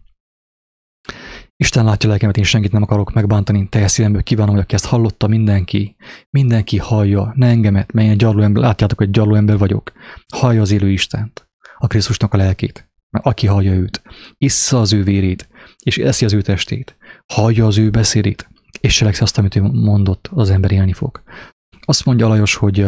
[1.56, 5.28] Isten látja lelkemet, én senkit nem akarok megbántani, teljes szívemből kívánom, hogy aki ezt hallotta,
[5.28, 5.96] mindenki,
[6.30, 9.92] mindenki hallja, ne engemet, mert egy gyarló ember, látjátok, hogy gyarló ember vagyok.
[10.34, 14.02] Hallja az élő Istent, a Krisztusnak a lelkét, mert aki hallja őt,
[14.38, 15.48] issza az ő vérét,
[15.84, 16.98] és eszi az ő testét,
[17.34, 18.50] hallja az ő beszédét,
[18.80, 21.24] és cselekszi azt, amit ő mondott, az ember élni fog.
[21.86, 22.88] Azt mondja Lajos, hogy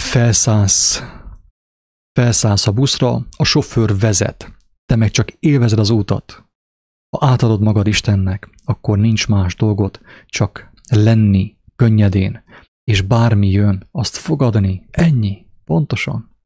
[0.00, 1.02] felszállsz
[2.18, 4.52] Felszállsz a buszra, a sofőr vezet,
[4.84, 6.44] te meg csak élvezed az útat.
[7.16, 12.42] Ha átadod magad Istennek, akkor nincs más dolgot, csak lenni könnyedén,
[12.84, 14.86] és bármi jön, azt fogadni.
[14.90, 15.46] Ennyi.
[15.64, 16.36] Pontosan.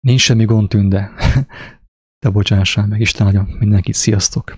[0.00, 1.12] Nincs semmi gond tünde.
[2.22, 4.50] Te bocsássál meg, Isten nagyon mindenkit, sziasztok!